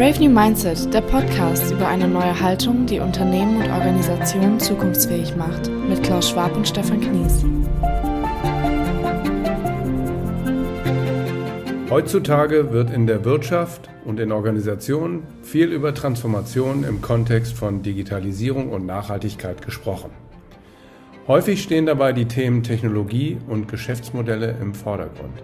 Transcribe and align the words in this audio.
Brave 0.00 0.18
New 0.18 0.30
Mindset, 0.30 0.94
der 0.94 1.02
Podcast 1.02 1.70
über 1.70 1.86
eine 1.86 2.08
neue 2.08 2.40
Haltung, 2.40 2.86
die 2.86 3.00
Unternehmen 3.00 3.58
und 3.58 3.70
Organisationen 3.70 4.58
zukunftsfähig 4.58 5.36
macht, 5.36 5.68
mit 5.68 6.02
Klaus 6.02 6.30
Schwab 6.30 6.56
und 6.56 6.66
Stefan 6.66 7.02
Knies. 7.02 7.44
Heutzutage 11.90 12.72
wird 12.72 12.90
in 12.90 13.06
der 13.06 13.26
Wirtschaft 13.26 13.90
und 14.06 14.18
in 14.20 14.32
Organisationen 14.32 15.24
viel 15.42 15.70
über 15.70 15.92
Transformation 15.92 16.84
im 16.84 17.02
Kontext 17.02 17.52
von 17.52 17.82
Digitalisierung 17.82 18.70
und 18.70 18.86
Nachhaltigkeit 18.86 19.60
gesprochen. 19.60 20.12
Häufig 21.28 21.62
stehen 21.62 21.84
dabei 21.84 22.14
die 22.14 22.24
Themen 22.24 22.62
Technologie 22.62 23.36
und 23.48 23.68
Geschäftsmodelle 23.68 24.54
im 24.62 24.72
Vordergrund. 24.72 25.42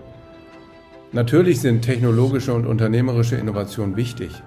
Natürlich 1.16 1.62
sind 1.62 1.80
technologische 1.80 2.52
und 2.52 2.66
unternehmerische 2.66 3.36
Innovationen 3.36 3.96
wichtig, 3.96 4.42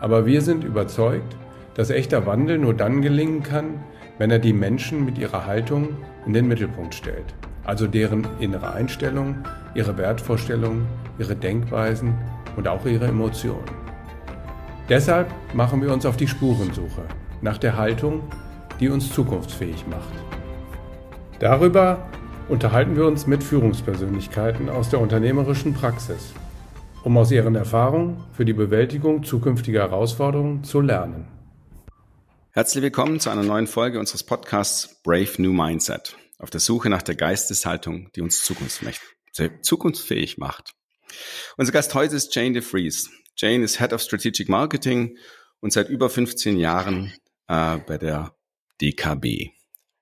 aber 0.00 0.26
wir 0.26 0.42
sind 0.42 0.64
überzeugt, 0.64 1.34
dass 1.72 1.88
echter 1.88 2.26
Wandel 2.26 2.58
nur 2.58 2.74
dann 2.74 3.00
gelingen 3.00 3.42
kann, 3.42 3.82
wenn 4.18 4.30
er 4.30 4.38
die 4.38 4.52
Menschen 4.52 5.06
mit 5.06 5.16
ihrer 5.16 5.46
Haltung 5.46 5.96
in 6.26 6.34
den 6.34 6.46
Mittelpunkt 6.46 6.94
stellt, 6.94 7.34
also 7.64 7.86
deren 7.86 8.26
innere 8.38 8.74
Einstellung, 8.74 9.36
ihre 9.74 9.96
Wertvorstellungen, 9.96 10.84
ihre 11.18 11.36
Denkweisen 11.36 12.12
und 12.54 12.68
auch 12.68 12.84
ihre 12.84 13.06
Emotionen. 13.06 13.64
Deshalb 14.90 15.28
machen 15.54 15.80
wir 15.80 15.90
uns 15.90 16.04
auf 16.04 16.18
die 16.18 16.28
Spurensuche 16.28 17.04
nach 17.40 17.56
der 17.56 17.78
Haltung, 17.78 18.24
die 18.78 18.90
uns 18.90 19.10
zukunftsfähig 19.10 19.86
macht. 19.86 20.12
Darüber 21.38 22.10
unterhalten 22.50 22.96
wir 22.96 23.06
uns 23.06 23.28
mit 23.28 23.44
Führungspersönlichkeiten 23.44 24.68
aus 24.68 24.90
der 24.90 25.00
unternehmerischen 25.00 25.72
Praxis, 25.72 26.32
um 27.04 27.16
aus 27.16 27.30
ihren 27.30 27.54
Erfahrungen 27.54 28.24
für 28.32 28.44
die 28.44 28.52
Bewältigung 28.52 29.22
zukünftiger 29.22 29.82
Herausforderungen 29.82 30.64
zu 30.64 30.80
lernen. 30.80 31.28
Herzlich 32.50 32.82
willkommen 32.82 33.20
zu 33.20 33.30
einer 33.30 33.44
neuen 33.44 33.68
Folge 33.68 34.00
unseres 34.00 34.24
Podcasts 34.24 35.00
Brave 35.04 35.30
New 35.38 35.52
Mindset, 35.52 36.16
auf 36.38 36.50
der 36.50 36.58
Suche 36.58 36.90
nach 36.90 37.02
der 37.02 37.14
Geisteshaltung, 37.14 38.10
die 38.16 38.20
uns 38.20 38.42
zukunftsfähig 38.42 40.38
macht. 40.38 40.72
Unser 41.56 41.72
Gast 41.72 41.94
heute 41.94 42.16
ist 42.16 42.34
Jane 42.34 42.54
DeFries. 42.54 43.10
Jane 43.36 43.62
ist 43.62 43.78
Head 43.78 43.92
of 43.92 44.02
Strategic 44.02 44.48
Marketing 44.48 45.16
und 45.60 45.72
seit 45.72 45.88
über 45.88 46.10
15 46.10 46.58
Jahren 46.58 47.14
äh, 47.46 47.78
bei 47.78 47.96
der 47.96 48.34
DKB. 48.80 49.50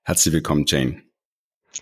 Herzlich 0.03 0.33
willkommen, 0.33 0.65
Jane. 0.65 1.08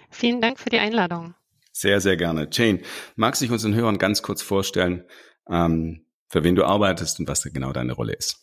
Vielen 0.09 0.41
Dank 0.41 0.59
für 0.59 0.69
die 0.69 0.79
Einladung. 0.79 1.35
Sehr, 1.71 2.01
sehr 2.01 2.17
gerne. 2.17 2.47
Jane, 2.51 2.81
magst 3.15 3.41
du 3.41 3.45
dich 3.45 3.51
unseren 3.51 3.75
Hörern 3.75 3.99
ganz 3.99 4.21
kurz 4.23 4.41
vorstellen, 4.41 5.03
ähm, 5.49 6.05
für 6.27 6.43
wen 6.43 6.55
du 6.55 6.65
arbeitest 6.65 7.19
und 7.19 7.27
was 7.27 7.43
genau 7.43 7.71
deine 7.71 7.93
Rolle 7.93 8.13
ist? 8.13 8.37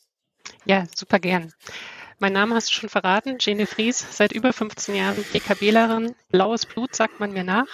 Ja, 0.65 0.85
super 0.95 1.19
gern. 1.19 1.53
Mein 2.21 2.33
Name 2.33 2.55
hast 2.55 2.69
du 2.69 2.73
schon 2.73 2.89
verraten, 2.89 3.39
Jane 3.41 3.67
Fries, 3.67 4.07
seit 4.17 4.33
über 4.33 4.53
15 4.53 4.95
Jahren 4.95 5.25
DKBlerin. 5.35 6.15
Blaues 6.31 6.65
Blut 6.65 6.95
sagt 6.95 7.19
man 7.19 7.33
mir 7.33 7.43
nach. 7.43 7.67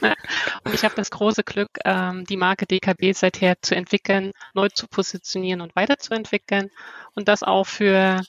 Und 0.64 0.74
ich 0.74 0.84
habe 0.84 0.94
das 0.94 1.10
große 1.10 1.44
Glück, 1.44 1.70
ähm, 1.84 2.24
die 2.26 2.36
Marke 2.36 2.66
DKB 2.66 3.14
seither 3.14 3.56
zu 3.62 3.74
entwickeln, 3.74 4.32
neu 4.52 4.68
zu 4.68 4.86
positionieren 4.86 5.62
und 5.62 5.74
weiterzuentwickeln. 5.76 6.70
Und 7.14 7.28
das 7.28 7.42
auch 7.42 7.66
für 7.66 8.22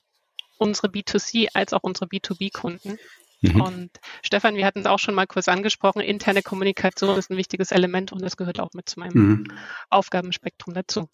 unsere 0.58 0.88
B2C 0.88 1.50
als 1.54 1.73
auch 1.73 1.84
unsere 1.84 2.06
B2B-Kunden. 2.06 2.98
Mhm. 3.41 3.61
Und 3.61 3.89
Stefan, 4.23 4.55
wir 4.55 4.66
hatten 4.66 4.80
es 4.80 4.85
auch 4.85 4.99
schon 4.99 5.16
mal 5.16 5.27
kurz 5.27 5.47
angesprochen, 5.47 6.02
interne 6.02 6.41
Kommunikation 6.41 7.17
ist 7.17 7.30
ein 7.30 7.38
wichtiges 7.38 7.71
Element 7.71 8.11
und 8.11 8.21
das 8.21 8.38
gehört 8.38 8.59
auch 8.59 8.73
mit 8.73 8.89
zu 8.89 8.99
meinem 8.99 9.13
mhm. 9.13 9.47
Aufgabenspektrum 9.89 10.73
dazu. 10.73 11.07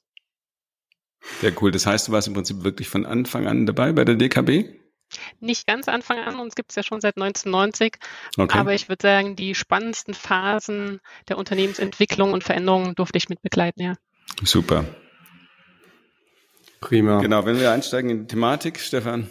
Sehr 1.42 1.54
cool. 1.62 1.72
Das 1.72 1.86
heißt, 1.86 2.08
du 2.08 2.12
warst 2.12 2.28
im 2.28 2.34
Prinzip 2.34 2.64
wirklich 2.64 2.90
von 2.90 3.06
Anfang 3.06 3.48
an 3.48 3.66
dabei 3.66 3.92
bei 3.94 4.06
der 4.06 4.16
DKB? 4.16 4.66
Nicht 5.40 5.68
ganz 5.68 5.88
Anfang 5.88 6.20
an, 6.20 6.40
uns 6.40 6.56
gibt 6.56 6.72
es 6.72 6.76
ja 6.76 6.84
schon 6.84 7.00
seit 7.00 7.18
1990. 7.18 7.96
Okay. 8.38 8.58
Aber 8.58 8.74
ich 8.74 8.90
würde 8.90 9.02
sagen, 9.02 9.36
die 9.36 9.56
spannendsten 9.56 10.14
Phasen 10.14 11.00
der 11.30 11.38
Unternehmensentwicklung 11.38 12.34
und 12.34 12.44
Veränderungen 12.44 12.96
durfte 12.96 13.18
ich 13.18 13.30
mit 13.30 13.42
begleiten, 13.42 13.82
ja. 13.82 13.94
Super. 14.44 14.86
Prima. 16.82 17.22
Genau, 17.22 17.46
wenn 17.46 17.60
wir 17.60 17.72
einsteigen 17.72 18.10
in 18.10 18.20
die 18.22 18.28
Thematik, 18.28 18.80
Stefan. 18.80 19.30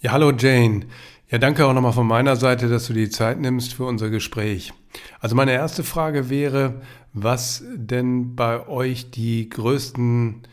Ja, 0.00 0.12
hallo 0.12 0.30
Jane. 0.30 0.86
Ja, 1.28 1.38
danke 1.38 1.66
auch 1.66 1.72
nochmal 1.72 1.92
von 1.92 2.06
meiner 2.06 2.36
Seite, 2.36 2.68
dass 2.68 2.86
du 2.86 2.92
die 2.92 3.10
Zeit 3.10 3.40
nimmst 3.40 3.74
für 3.74 3.84
unser 3.84 4.10
Gespräch. 4.10 4.72
Also 5.18 5.34
meine 5.34 5.52
erste 5.52 5.82
Frage 5.82 6.30
wäre, 6.30 6.82
was 7.12 7.64
denn 7.74 8.36
bei 8.36 8.68
euch 8.68 9.10
die 9.10 9.48
größten 9.48 10.46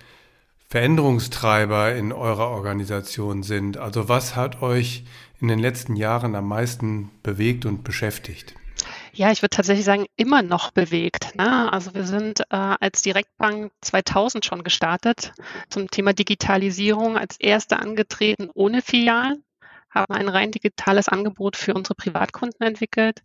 Veränderungstreiber 0.70 1.94
in 1.94 2.12
eurer 2.12 2.50
Organisation 2.50 3.44
sind. 3.44 3.78
Also 3.78 4.10
was 4.10 4.36
hat 4.36 4.64
euch 4.64 5.04
in 5.40 5.48
den 5.48 5.60
letzten 5.60 5.96
Jahren 5.96 6.34
am 6.34 6.48
meisten 6.48 7.12
bewegt 7.22 7.68
und 7.68 7.84
beschäftigt? 7.84 8.56
Ja, 9.14 9.32
ich 9.32 9.44
würde 9.44 9.56
tatsächlich 9.56 9.86
sagen, 9.86 10.08
immer 10.16 10.42
noch 10.42 10.72
bewegt. 10.72 11.36
Ne? 11.36 11.72
Also 11.72 11.94
wir 11.94 12.06
sind 12.06 12.40
äh, 12.40 12.46
als 12.50 13.04
Direktbank 13.04 13.72
2000 13.82 14.44
schon 14.44 14.64
gestartet 14.64 15.34
zum 15.70 15.92
Thema 15.92 16.14
Digitalisierung 16.14 17.16
als 17.16 17.40
erste 17.40 17.78
angetreten 17.78 18.50
ohne 18.56 18.82
Filialen 18.82 19.44
haben 19.94 20.14
ein 20.14 20.30
rein 20.30 20.52
digitales 20.52 21.08
Angebot 21.08 21.56
für 21.56 21.74
unsere 21.74 21.96
Privatkunden 21.96 22.66
entwickelt, 22.66 23.22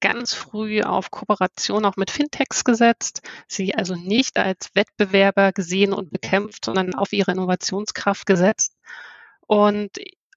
ganz 0.00 0.34
früh 0.34 0.82
auf 0.82 1.10
Kooperation 1.10 1.84
auch 1.84 1.96
mit 1.96 2.10
Fintechs 2.10 2.64
gesetzt, 2.64 3.22
sie 3.48 3.74
also 3.74 3.94
nicht 3.94 4.36
als 4.36 4.70
Wettbewerber 4.74 5.52
gesehen 5.52 5.92
und 5.92 6.10
bekämpft, 6.10 6.64
sondern 6.64 6.94
auf 6.94 7.12
ihre 7.12 7.32
Innovationskraft 7.32 8.26
gesetzt. 8.26 8.76
Und 9.46 9.90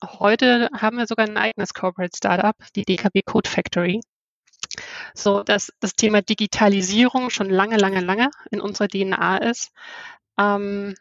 heute 0.03 0.69
haben 0.73 0.97
wir 0.97 1.07
sogar 1.07 1.27
ein 1.27 1.37
eigenes 1.37 1.73
Corporate 1.73 2.15
Startup, 2.15 2.55
die 2.75 2.83
DKB 2.83 3.23
Code 3.25 3.49
Factory. 3.49 4.01
So, 5.13 5.43
dass 5.43 5.71
das 5.79 5.95
Thema 5.95 6.21
Digitalisierung 6.21 7.29
schon 7.29 7.49
lange, 7.49 7.77
lange, 7.77 8.01
lange 8.01 8.29
in 8.51 8.61
unserer 8.61 8.87
DNA 8.87 9.37
ist. 9.37 9.71
Ähm, 10.37 10.95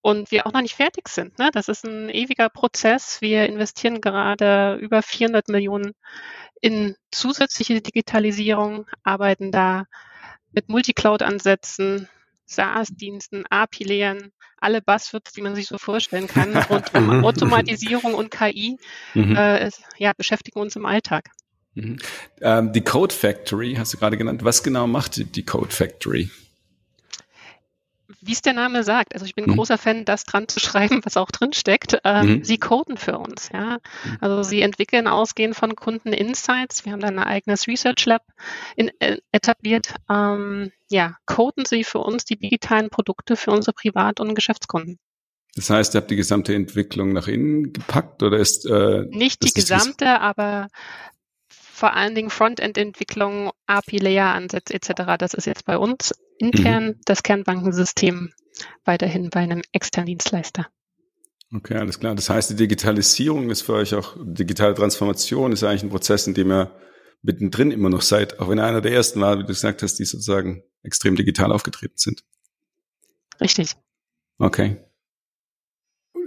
und 0.00 0.30
wir 0.30 0.46
auch 0.46 0.52
noch 0.52 0.62
nicht 0.62 0.76
fertig 0.76 1.08
sind. 1.08 1.38
Ne? 1.38 1.50
Das 1.52 1.68
ist 1.68 1.84
ein 1.84 2.08
ewiger 2.08 2.48
Prozess. 2.48 3.20
Wir 3.20 3.46
investieren 3.46 4.00
gerade 4.00 4.76
über 4.76 5.02
400 5.02 5.48
Millionen 5.48 5.92
in 6.60 6.96
zusätzliche 7.10 7.80
Digitalisierung, 7.80 8.86
arbeiten 9.02 9.52
da 9.52 9.84
mit 10.52 10.68
Multicloud-Ansätzen, 10.68 12.08
SaaS-Diensten, 12.46 13.44
API-Layern, 13.48 14.32
alle 14.56 14.82
Buzzwords, 14.82 15.32
die 15.32 15.42
man 15.42 15.54
sich 15.54 15.66
so 15.66 15.78
vorstellen 15.78 16.26
kann, 16.26 16.56
rund 16.70 16.94
um 16.94 17.24
Automatisierung 17.24 18.14
und 18.14 18.30
KI, 18.30 18.76
mhm. 19.14 19.36
äh, 19.36 19.70
ja, 19.98 20.12
beschäftigen 20.16 20.58
uns 20.58 20.74
im 20.74 20.86
Alltag. 20.86 21.30
Mhm. 21.74 21.98
Ähm, 22.40 22.72
die 22.72 22.80
Code 22.80 23.14
Factory 23.14 23.76
hast 23.78 23.94
du 23.94 23.98
gerade 23.98 24.16
genannt. 24.16 24.42
Was 24.42 24.62
genau 24.62 24.86
macht 24.86 25.36
die 25.36 25.44
Code 25.44 25.70
Factory? 25.70 26.30
Wie 28.20 28.32
es 28.32 28.42
der 28.42 28.52
Name 28.52 28.82
sagt, 28.82 29.14
also 29.14 29.24
ich 29.24 29.34
bin 29.34 29.46
mhm. 29.46 29.54
großer 29.54 29.78
Fan, 29.78 30.04
das 30.04 30.24
dran 30.24 30.48
zu 30.48 30.60
schreiben, 30.60 31.00
was 31.04 31.16
auch 31.16 31.30
drin 31.30 31.52
steckt. 31.52 31.98
Ähm, 32.04 32.38
mhm. 32.38 32.44
Sie 32.44 32.58
coden 32.58 32.96
für 32.96 33.18
uns, 33.18 33.50
ja. 33.52 33.78
Mhm. 34.04 34.18
Also 34.20 34.42
sie 34.42 34.62
entwickeln 34.62 35.06
ausgehend 35.06 35.54
von 35.56 35.76
Kunden 35.76 36.12
Insights. 36.12 36.84
Wir 36.84 36.92
haben 36.92 37.00
da 37.00 37.08
ein 37.08 37.18
eigenes 37.18 37.66
Research 37.66 38.06
Lab 38.06 38.22
in, 38.76 38.90
äh, 39.00 39.18
etabliert. 39.32 39.94
Ähm, 40.10 40.72
ja, 40.90 41.16
coden 41.26 41.64
sie 41.64 41.84
für 41.84 41.98
uns 41.98 42.24
die 42.24 42.38
digitalen 42.38 42.90
Produkte 42.90 43.36
für 43.36 43.50
unsere 43.50 43.74
Privat- 43.74 44.20
und 44.20 44.34
Geschäftskunden. 44.34 44.98
Das 45.54 45.70
heißt, 45.70 45.94
ihr 45.94 46.00
habt 46.00 46.10
die 46.10 46.16
gesamte 46.16 46.54
Entwicklung 46.54 47.12
nach 47.12 47.26
innen 47.26 47.72
gepackt 47.72 48.22
oder 48.22 48.38
ist 48.38 48.64
äh, 48.66 49.06
nicht 49.10 49.42
die 49.42 49.52
gesamte, 49.52 50.20
aber 50.20 50.68
vor 51.78 51.94
allen 51.94 52.16
Dingen 52.16 52.28
Frontend-Entwicklung, 52.28 53.52
API-Layer-Ansätze 53.66 54.74
etc. 54.74 55.16
Das 55.16 55.32
ist 55.32 55.46
jetzt 55.46 55.64
bei 55.64 55.78
uns 55.78 56.12
intern 56.38 56.86
mhm. 56.86 57.00
das 57.04 57.22
Kernbankensystem 57.22 58.32
weiterhin 58.84 59.30
bei 59.30 59.40
einem 59.40 59.62
externen 59.70 60.06
Dienstleister. 60.06 60.66
Okay, 61.54 61.76
alles 61.76 62.00
klar. 62.00 62.16
Das 62.16 62.28
heißt, 62.30 62.50
die 62.50 62.56
Digitalisierung 62.56 63.48
ist 63.50 63.62
für 63.62 63.74
euch 63.74 63.94
auch, 63.94 64.16
digitale 64.20 64.74
Transformation 64.74 65.52
ist 65.52 65.62
eigentlich 65.62 65.84
ein 65.84 65.90
Prozess, 65.90 66.26
in 66.26 66.34
dem 66.34 66.50
ihr 66.50 66.76
mittendrin 67.22 67.70
immer 67.70 67.90
noch 67.90 68.02
seid, 68.02 68.40
auch 68.40 68.48
wenn 68.48 68.58
ihr 68.58 68.64
einer 68.64 68.80
der 68.80 68.92
ersten 68.92 69.20
war, 69.20 69.38
wie 69.38 69.42
du 69.42 69.46
gesagt 69.46 69.82
hast, 69.82 70.00
die 70.00 70.04
sozusagen 70.04 70.64
extrem 70.82 71.14
digital 71.14 71.52
aufgetreten 71.52 71.96
sind. 71.96 72.24
Richtig. 73.40 73.74
Okay. 74.38 74.78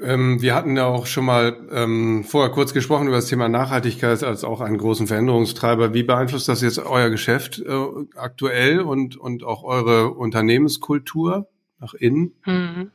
Ähm, 0.01 0.41
wir 0.41 0.55
hatten 0.55 0.75
ja 0.75 0.85
auch 0.85 1.05
schon 1.05 1.25
mal 1.25 1.57
ähm, 1.71 2.23
vorher 2.23 2.51
kurz 2.51 2.73
gesprochen 2.73 3.07
über 3.07 3.17
das 3.17 3.27
Thema 3.27 3.49
Nachhaltigkeit 3.49 4.23
als 4.23 4.43
auch 4.43 4.61
einen 4.61 4.77
großen 4.77 5.07
Veränderungstreiber. 5.07 5.93
Wie 5.93 6.03
beeinflusst 6.03 6.47
das 6.47 6.61
jetzt 6.61 6.79
euer 6.79 7.09
Geschäft 7.09 7.59
äh, 7.59 7.85
aktuell 8.15 8.79
und, 8.81 9.15
und 9.15 9.43
auch 9.43 9.63
eure 9.63 10.11
Unternehmenskultur 10.11 11.47
nach 11.79 11.93
innen? 11.93 12.33
Mhm. 12.45 12.91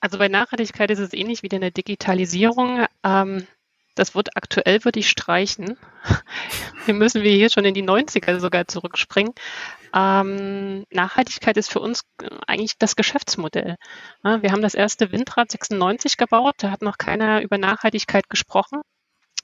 Also 0.00 0.18
bei 0.18 0.28
Nachhaltigkeit 0.28 0.90
ist 0.90 0.98
es 0.98 1.14
ähnlich 1.14 1.42
wie 1.42 1.46
in 1.46 1.60
der 1.60 1.70
Digitalisierung. 1.70 2.84
Ähm, 3.04 3.46
das 3.94 4.14
wird 4.14 4.36
aktuell, 4.36 4.84
würde 4.84 4.98
ich 4.98 5.08
streichen. 5.08 5.76
Hier 6.84 6.94
müssen 6.94 7.22
wir 7.22 7.30
hier 7.30 7.48
schon 7.48 7.64
in 7.64 7.74
die 7.74 7.84
90er 7.84 8.40
sogar 8.40 8.66
zurückspringen. 8.66 9.32
Ähm, 9.94 10.84
Nachhaltigkeit 10.90 11.56
ist 11.56 11.70
für 11.70 11.78
uns 11.78 12.02
eigentlich 12.48 12.78
das 12.78 12.96
Geschäftsmodell. 12.96 13.76
Ja, 14.24 14.42
wir 14.42 14.50
haben 14.50 14.62
das 14.62 14.74
erste 14.74 15.12
Windrad 15.12 15.52
96 15.52 16.16
gebaut, 16.16 16.56
da 16.58 16.72
hat 16.72 16.82
noch 16.82 16.98
keiner 16.98 17.42
über 17.42 17.58
Nachhaltigkeit 17.58 18.28
gesprochen. 18.28 18.80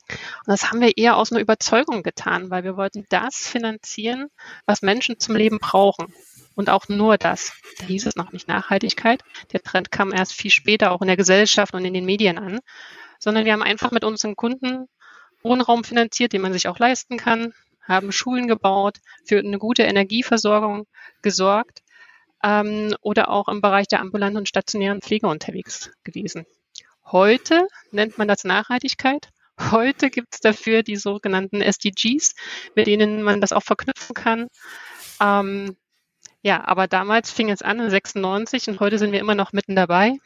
Und 0.08 0.48
das 0.48 0.68
haben 0.68 0.80
wir 0.80 0.96
eher 0.96 1.16
aus 1.16 1.30
einer 1.30 1.40
Überzeugung 1.40 2.02
getan, 2.02 2.50
weil 2.50 2.64
wir 2.64 2.76
wollten 2.76 3.06
das 3.10 3.36
finanzieren, 3.36 4.28
was 4.66 4.82
Menschen 4.82 5.20
zum 5.20 5.36
Leben 5.36 5.60
brauchen. 5.60 6.12
Und 6.56 6.68
auch 6.68 6.88
nur 6.88 7.16
das. 7.16 7.52
Da 7.78 7.86
hieß 7.86 8.06
es 8.06 8.16
noch 8.16 8.32
nicht 8.32 8.48
Nachhaltigkeit. 8.48 9.22
Der 9.52 9.62
Trend 9.62 9.92
kam 9.92 10.12
erst 10.12 10.32
viel 10.32 10.50
später 10.50 10.90
auch 10.90 11.00
in 11.00 11.06
der 11.06 11.16
Gesellschaft 11.16 11.74
und 11.74 11.84
in 11.84 11.94
den 11.94 12.04
Medien 12.04 12.38
an. 12.38 12.58
Sondern 13.20 13.44
wir 13.44 13.52
haben 13.52 13.62
einfach 13.62 13.92
mit 13.92 14.02
unseren 14.02 14.34
Kunden 14.34 14.88
Wohnraum 15.42 15.84
finanziert, 15.84 16.32
den 16.32 16.42
man 16.42 16.52
sich 16.52 16.66
auch 16.66 16.78
leisten 16.78 17.16
kann, 17.16 17.54
haben 17.90 18.12
Schulen 18.12 18.48
gebaut, 18.48 18.98
für 19.26 19.38
eine 19.38 19.58
gute 19.58 19.82
Energieversorgung 19.82 20.86
gesorgt 21.20 21.82
ähm, 22.42 22.94
oder 23.02 23.28
auch 23.28 23.48
im 23.48 23.60
Bereich 23.60 23.88
der 23.88 24.00
ambulanten 24.00 24.38
und 24.38 24.48
stationären 24.48 25.02
Pflege 25.02 25.26
unterwegs 25.26 25.90
gewesen. 26.04 26.46
Heute 27.04 27.66
nennt 27.90 28.16
man 28.16 28.28
das 28.28 28.44
Nachhaltigkeit. 28.44 29.28
Heute 29.70 30.08
gibt 30.08 30.34
es 30.34 30.40
dafür 30.40 30.82
die 30.82 30.96
sogenannten 30.96 31.60
SDGs, 31.60 32.34
mit 32.74 32.86
denen 32.86 33.22
man 33.22 33.40
das 33.40 33.52
auch 33.52 33.62
verknüpfen 33.62 34.14
kann. 34.14 34.46
Ähm, 35.20 35.76
ja, 36.42 36.64
aber 36.66 36.86
damals 36.86 37.30
fing 37.30 37.50
es 37.50 37.60
an 37.60 37.80
in 37.80 37.90
96 37.90 38.68
und 38.68 38.80
heute 38.80 38.98
sind 38.98 39.12
wir 39.12 39.20
immer 39.20 39.34
noch 39.34 39.52
mitten 39.52 39.76
dabei 39.76 40.16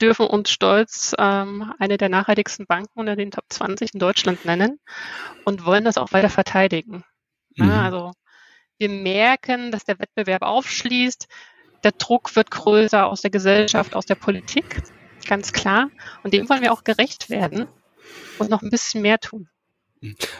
dürfen 0.00 0.26
uns 0.26 0.50
stolz 0.50 1.14
ähm, 1.18 1.72
eine 1.78 1.98
der 1.98 2.08
nachhaltigsten 2.08 2.66
Banken 2.66 2.98
unter 2.98 3.16
den 3.16 3.30
Top 3.30 3.44
20 3.48 3.94
in 3.94 4.00
Deutschland 4.00 4.44
nennen 4.44 4.78
und 5.44 5.64
wollen 5.64 5.84
das 5.84 5.98
auch 5.98 6.12
weiter 6.12 6.30
verteidigen. 6.30 7.04
Mhm. 7.56 7.68
Ja, 7.68 7.82
also 7.82 8.12
wir 8.78 8.88
merken, 8.88 9.70
dass 9.70 9.84
der 9.84 9.98
Wettbewerb 9.98 10.42
aufschließt, 10.42 11.28
der 11.84 11.92
Druck 11.92 12.34
wird 12.34 12.50
größer 12.50 13.06
aus 13.06 13.20
der 13.20 13.30
Gesellschaft, 13.30 13.94
aus 13.94 14.06
der 14.06 14.14
Politik, 14.14 14.82
ganz 15.26 15.52
klar. 15.52 15.90
Und 16.22 16.34
dem 16.34 16.48
wollen 16.48 16.62
wir 16.62 16.72
auch 16.72 16.84
gerecht 16.84 17.30
werden 17.30 17.66
und 18.38 18.50
noch 18.50 18.62
ein 18.62 18.70
bisschen 18.70 19.02
mehr 19.02 19.20
tun. 19.20 19.48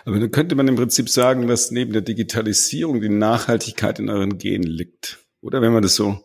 Aber 0.04 0.18
dann 0.18 0.30
könnte 0.30 0.54
man 0.54 0.68
im 0.68 0.76
Prinzip 0.76 1.08
sagen, 1.08 1.46
dass 1.46 1.70
neben 1.70 1.92
der 1.92 2.02
Digitalisierung 2.02 3.00
die 3.00 3.08
Nachhaltigkeit 3.08 3.98
in 3.98 4.10
euren 4.10 4.38
Genen 4.38 4.66
liegt. 4.66 5.18
Oder 5.40 5.62
wenn 5.62 5.72
man 5.72 5.82
das 5.82 5.94
so 5.94 6.22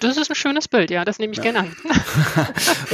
das 0.00 0.16
ist 0.16 0.30
ein 0.30 0.34
schönes 0.34 0.68
Bild, 0.68 0.90
ja, 0.90 1.04
das 1.04 1.18
nehme 1.18 1.32
ich 1.32 1.38
ja. 1.38 1.44
gerne 1.44 1.60
an. 1.60 1.76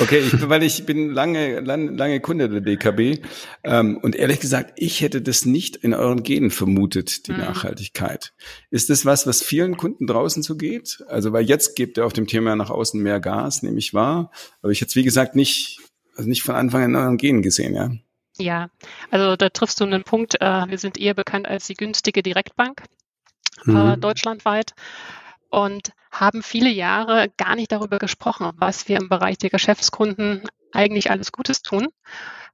okay, 0.02 0.18
ich, 0.18 0.48
weil 0.48 0.62
ich 0.62 0.86
bin 0.86 1.10
lange, 1.10 1.60
lange, 1.60 1.90
lange 1.90 2.20
Kunde 2.20 2.48
der 2.48 2.60
DKB 2.60 3.24
ähm, 3.64 3.98
und 3.98 4.16
ehrlich 4.16 4.40
gesagt, 4.40 4.72
ich 4.76 5.00
hätte 5.00 5.22
das 5.22 5.44
nicht 5.44 5.76
in 5.76 5.94
euren 5.94 6.22
Genen 6.22 6.50
vermutet, 6.50 7.26
die 7.26 7.32
mhm. 7.32 7.38
Nachhaltigkeit. 7.38 8.32
Ist 8.70 8.90
das 8.90 9.04
was, 9.04 9.26
was 9.26 9.42
vielen 9.42 9.76
Kunden 9.76 10.06
draußen 10.06 10.42
so 10.42 10.56
geht? 10.56 11.02
Also, 11.08 11.32
weil 11.32 11.44
jetzt 11.44 11.76
gebt 11.76 11.98
ihr 11.98 12.06
auf 12.06 12.12
dem 12.12 12.26
Thema 12.26 12.56
nach 12.56 12.70
außen 12.70 13.00
mehr 13.00 13.20
Gas, 13.20 13.62
nehme 13.62 13.78
ich 13.78 13.94
wahr, 13.94 14.30
aber 14.62 14.72
ich 14.72 14.80
hätte 14.80 14.90
es 14.90 14.96
wie 14.96 15.04
gesagt 15.04 15.36
nicht, 15.36 15.80
also 16.16 16.28
nicht 16.28 16.42
von 16.42 16.54
Anfang 16.54 16.82
an 16.82 16.90
in 16.90 16.96
euren 16.96 17.16
Genen 17.16 17.42
gesehen, 17.42 17.74
ja. 17.74 17.90
Ja, 18.38 18.70
also 19.10 19.36
da 19.36 19.50
triffst 19.50 19.80
du 19.80 19.84
einen 19.84 20.02
Punkt. 20.02 20.40
Äh, 20.40 20.68
wir 20.68 20.78
sind 20.78 20.98
eher 20.98 21.14
bekannt 21.14 21.46
als 21.46 21.66
die 21.66 21.74
günstige 21.74 22.22
Direktbank 22.22 22.84
äh, 23.66 23.70
mhm. 23.70 24.00
deutschlandweit 24.00 24.74
und 25.50 25.92
haben 26.10 26.42
viele 26.42 26.70
Jahre 26.70 27.28
gar 27.36 27.56
nicht 27.56 27.72
darüber 27.72 27.98
gesprochen, 27.98 28.50
was 28.56 28.88
wir 28.88 28.96
im 28.96 29.08
Bereich 29.08 29.38
der 29.38 29.50
Geschäftskunden 29.50 30.42
eigentlich 30.72 31.10
alles 31.10 31.32
Gutes 31.32 31.62
tun, 31.62 31.88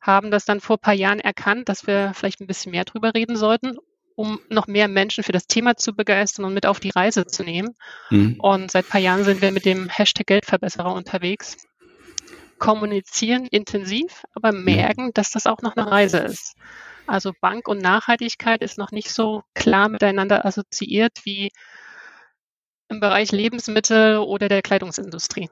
haben 0.01 0.31
das 0.31 0.45
dann 0.45 0.61
vor 0.61 0.77
ein 0.77 0.81
paar 0.81 0.95
Jahren 0.95 1.21
erkannt, 1.21 1.69
dass 1.69 1.87
wir 1.87 2.13
vielleicht 2.15 2.41
ein 2.41 2.47
bisschen 2.47 2.73
mehr 2.73 2.85
drüber 2.85 3.15
reden 3.15 3.37
sollten, 3.37 3.77
um 4.15 4.41
noch 4.49 4.67
mehr 4.67 4.89
Menschen 4.89 5.25
für 5.25 5.33
das 5.33 5.47
Thema 5.47 5.77
zu 5.77 5.95
begeistern 5.95 6.47
und 6.47 6.55
mit 6.55 6.67
auf 6.67 6.81
die 6.81 6.91
Reise 6.91 7.27
zu 7.27 7.45
nehmen. 7.45 7.77
Mhm. 8.11 8.37
Und 8.41 8.71
seit 8.71 8.87
ein 8.87 8.91
paar 8.91 9.01
Jahren 9.01 9.25
sind 9.25 9.43
wir 9.43 9.53
mit 9.53 9.67
dem 9.67 9.89
Hashtag 9.89 10.27
Geldverbesserer 10.27 10.93
unterwegs, 10.93 11.57
kommunizieren 12.59 13.47
intensiv, 13.47 14.25
aber 14.35 14.53
merken, 14.53 15.13
dass 15.13 15.31
das 15.31 15.47
auch 15.47 15.61
noch 15.61 15.77
eine 15.77 15.91
Reise 15.91 16.19
ist. 16.19 16.57
Also 17.07 17.33
Bank 17.41 17.69
und 17.69 17.83
Nachhaltigkeit 17.83 18.63
ist 18.63 18.79
noch 18.79 18.91
nicht 18.91 19.11
so 19.11 19.43
klar 19.55 19.89
miteinander 19.89 20.45
assoziiert 20.45 21.21
wie 21.25 21.53
im 22.89 23.01
Bereich 23.01 23.33
Lebensmittel 23.33 24.19
oder 24.19 24.49
der 24.49 24.63
Kleidungsindustrie. 24.63 25.49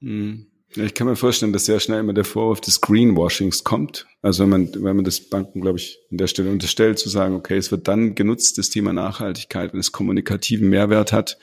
Hm. 0.00 0.46
Ich 0.76 0.92
kann 0.92 1.06
mir 1.06 1.16
vorstellen, 1.16 1.54
dass 1.54 1.64
sehr 1.64 1.80
schnell 1.80 2.00
immer 2.00 2.12
der 2.12 2.26
Vorwurf 2.26 2.60
des 2.60 2.82
Greenwashings 2.82 3.64
kommt. 3.64 4.06
Also 4.20 4.42
wenn 4.42 4.50
man, 4.50 4.74
wenn 4.74 4.96
man 4.96 5.04
das 5.04 5.18
Banken, 5.20 5.62
glaube 5.62 5.78
ich, 5.78 5.98
an 6.10 6.18
der 6.18 6.26
Stelle 6.26 6.50
unterstellt, 6.50 6.98
zu 6.98 7.08
sagen, 7.08 7.34
okay, 7.34 7.56
es 7.56 7.70
wird 7.70 7.88
dann 7.88 8.14
genutzt, 8.14 8.58
das 8.58 8.68
Thema 8.68 8.92
Nachhaltigkeit, 8.92 9.72
wenn 9.72 9.80
es 9.80 9.92
kommunikativen 9.92 10.68
Mehrwert 10.68 11.12
hat, 11.12 11.38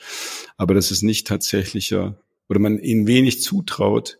aber 0.56 0.74
das 0.74 0.92
ist 0.92 1.02
nicht 1.02 1.26
tatsächlicher, 1.26 2.16
oder 2.48 2.60
man 2.60 2.78
ihnen 2.78 3.08
wenig 3.08 3.42
zutraut, 3.42 4.18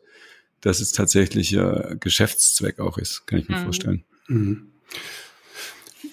dass 0.61 0.81
es 0.81 0.91
tatsächlicher 0.91 1.95
Geschäftszweck 2.01 2.81
auch 2.81 2.99
ist, 2.99 3.27
kann 3.29 3.39
ich 3.39 3.49
mir 3.49 3.59
mhm. 3.59 3.63
vorstellen. 3.63 4.05
Mhm. 4.27 4.73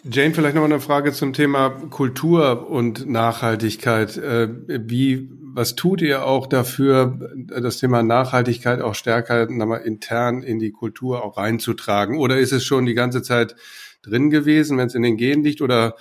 Jane, 0.06 0.34
vielleicht 0.34 0.56
noch 0.56 0.66
eine 0.66 0.82
Frage 0.82 1.14
zum 1.14 1.32
Thema 1.32 1.70
Kultur 1.70 2.70
und 2.70 3.08
Nachhaltigkeit. 3.08 4.18
Äh, 4.18 4.50
wie, 4.68 5.30
was 5.40 5.76
tut 5.76 6.02
ihr 6.02 6.26
auch 6.26 6.46
dafür, 6.46 7.20
das 7.36 7.78
Thema 7.78 8.04
Nachhaltigkeit 8.04 8.82
auch 8.82 8.96
stärker 8.96 9.48
intern 9.86 10.44
in 10.44 10.60
die 10.60 10.72
Kultur 10.72 11.24
auch 11.24 11.38
reinzutragen? 11.38 12.18
Oder 12.18 12.38
ist 12.38 12.52
es 12.52 12.66
schon 12.66 12.86
die 12.86 12.96
ganze 12.96 13.22
Zeit 13.22 13.56
drin 14.02 14.30
gewesen, 14.30 14.78
wenn 14.78 14.88
es 14.88 14.96
in 14.96 15.04
den 15.04 15.16
Genen 15.16 15.42
liegt? 15.42 15.62
Oder 15.62 15.96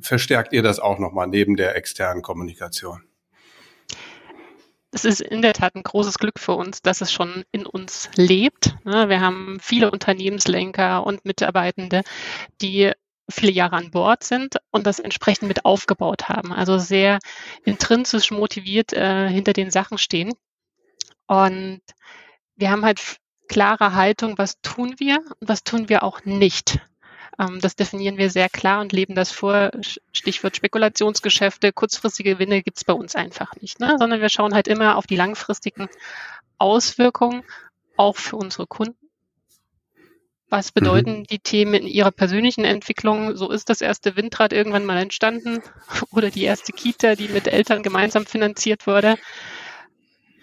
verstärkt 0.00 0.52
ihr 0.52 0.64
das 0.64 0.80
auch 0.80 0.98
nochmal 0.98 1.28
neben 1.28 1.54
der 1.54 1.76
externen 1.76 2.22
Kommunikation? 2.22 3.04
Es 4.90 5.04
ist 5.04 5.20
in 5.20 5.42
der 5.42 5.52
Tat 5.52 5.76
ein 5.76 5.84
großes 5.84 6.18
Glück 6.18 6.40
für 6.40 6.54
uns, 6.54 6.82
dass 6.82 7.02
es 7.02 7.12
schon 7.12 7.44
in 7.52 7.66
uns 7.66 8.10
lebt. 8.16 8.74
Wir 8.84 9.20
haben 9.20 9.58
viele 9.60 9.92
Unternehmenslenker 9.92 11.06
und 11.06 11.24
Mitarbeitende, 11.24 12.02
die 12.60 12.90
viele 13.30 13.52
Jahre 13.52 13.76
an 13.76 13.90
Bord 13.90 14.24
sind 14.24 14.56
und 14.70 14.86
das 14.86 14.98
entsprechend 14.98 15.48
mit 15.48 15.64
aufgebaut 15.64 16.28
haben. 16.28 16.52
Also 16.52 16.78
sehr 16.78 17.18
intrinsisch 17.64 18.30
motiviert 18.30 18.92
äh, 18.92 19.28
hinter 19.28 19.52
den 19.52 19.70
Sachen 19.70 19.98
stehen. 19.98 20.32
Und 21.26 21.80
wir 22.56 22.70
haben 22.70 22.84
halt 22.84 23.18
klare 23.48 23.94
Haltung, 23.94 24.38
was 24.38 24.60
tun 24.60 24.94
wir 24.98 25.18
und 25.40 25.48
was 25.48 25.62
tun 25.62 25.88
wir 25.88 26.02
auch 26.02 26.24
nicht. 26.24 26.80
Ähm, 27.38 27.60
das 27.60 27.76
definieren 27.76 28.18
wir 28.18 28.30
sehr 28.30 28.48
klar 28.48 28.80
und 28.80 28.92
leben 28.92 29.14
das 29.14 29.30
vor. 29.30 29.70
Stichwort 30.12 30.56
Spekulationsgeschäfte, 30.56 31.72
kurzfristige 31.72 32.34
Gewinne 32.34 32.62
gibt's 32.62 32.84
bei 32.84 32.92
uns 32.92 33.14
einfach 33.14 33.54
nicht, 33.60 33.80
ne? 33.80 33.96
sondern 33.98 34.20
wir 34.20 34.28
schauen 34.28 34.54
halt 34.54 34.68
immer 34.68 34.96
auf 34.96 35.06
die 35.06 35.16
langfristigen 35.16 35.88
Auswirkungen, 36.58 37.44
auch 37.96 38.16
für 38.16 38.36
unsere 38.36 38.66
Kunden 38.66 39.07
was 40.50 40.72
bedeuten 40.72 41.20
mhm. 41.20 41.24
die 41.24 41.38
Themen 41.38 41.74
in 41.74 41.86
ihrer 41.86 42.10
persönlichen 42.10 42.64
Entwicklung? 42.64 43.36
So 43.36 43.50
ist 43.50 43.68
das 43.68 43.80
erste 43.80 44.16
Windrad 44.16 44.52
irgendwann 44.52 44.86
mal 44.86 44.98
entstanden 44.98 45.62
oder 46.10 46.30
die 46.30 46.44
erste 46.44 46.72
Kita, 46.72 47.14
die 47.14 47.28
mit 47.28 47.46
Eltern 47.46 47.82
gemeinsam 47.82 48.26
finanziert 48.26 48.86
wurde. 48.86 49.16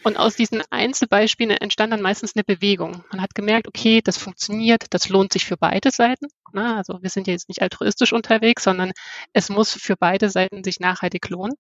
Und 0.04 0.18
aus 0.18 0.36
diesen 0.36 0.62
Einzelbeispielen 0.70 1.58
entstand 1.58 1.92
dann 1.92 2.02
meistens 2.02 2.36
eine 2.36 2.44
Bewegung. 2.44 3.04
Man 3.12 3.22
hat 3.22 3.34
gemerkt, 3.34 3.68
okay, 3.68 4.02
das 4.04 4.20
funktioniert, 4.20 4.86
das 4.92 5.10
lohnt 5.10 5.34
sich 5.34 5.46
für 5.46 5.58
beide 5.58 5.90
Seiten. 5.90 6.28
Also 6.54 7.02
wir 7.02 7.10
sind 7.10 7.26
ja 7.26 7.34
jetzt 7.34 7.50
nicht 7.50 7.64
altruistisch 7.64 8.14
unterwegs, 8.14 8.64
sondern 8.64 8.92
es 9.34 9.50
muss 9.50 9.74
für 9.74 9.96
beide 9.98 10.30
Seiten 10.30 10.64
sich 10.64 10.80
nachhaltig 10.80 11.30
lohnen. 11.30 11.56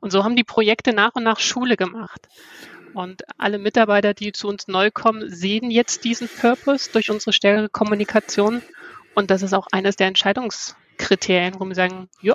Und 0.00 0.10
so 0.10 0.24
haben 0.24 0.34
die 0.34 0.42
Projekte 0.42 0.92
nach 0.92 1.14
und 1.14 1.22
nach 1.22 1.38
Schule 1.38 1.76
gemacht. 1.76 2.26
Und 2.94 3.22
alle 3.38 3.58
Mitarbeiter, 3.58 4.14
die 4.14 4.32
zu 4.32 4.48
uns 4.48 4.68
neu 4.68 4.90
kommen, 4.90 5.30
sehen 5.30 5.70
jetzt 5.70 6.04
diesen 6.04 6.28
Purpose 6.28 6.90
durch 6.92 7.10
unsere 7.10 7.32
stärkere 7.32 7.68
Kommunikation. 7.68 8.62
Und 9.14 9.30
das 9.30 9.42
ist 9.42 9.52
auch 9.52 9.66
eines 9.72 9.96
der 9.96 10.08
Entscheidungskriterien, 10.08 11.58
wo 11.58 11.64
wir 11.64 11.74
sagen, 11.74 12.08
ja, 12.22 12.34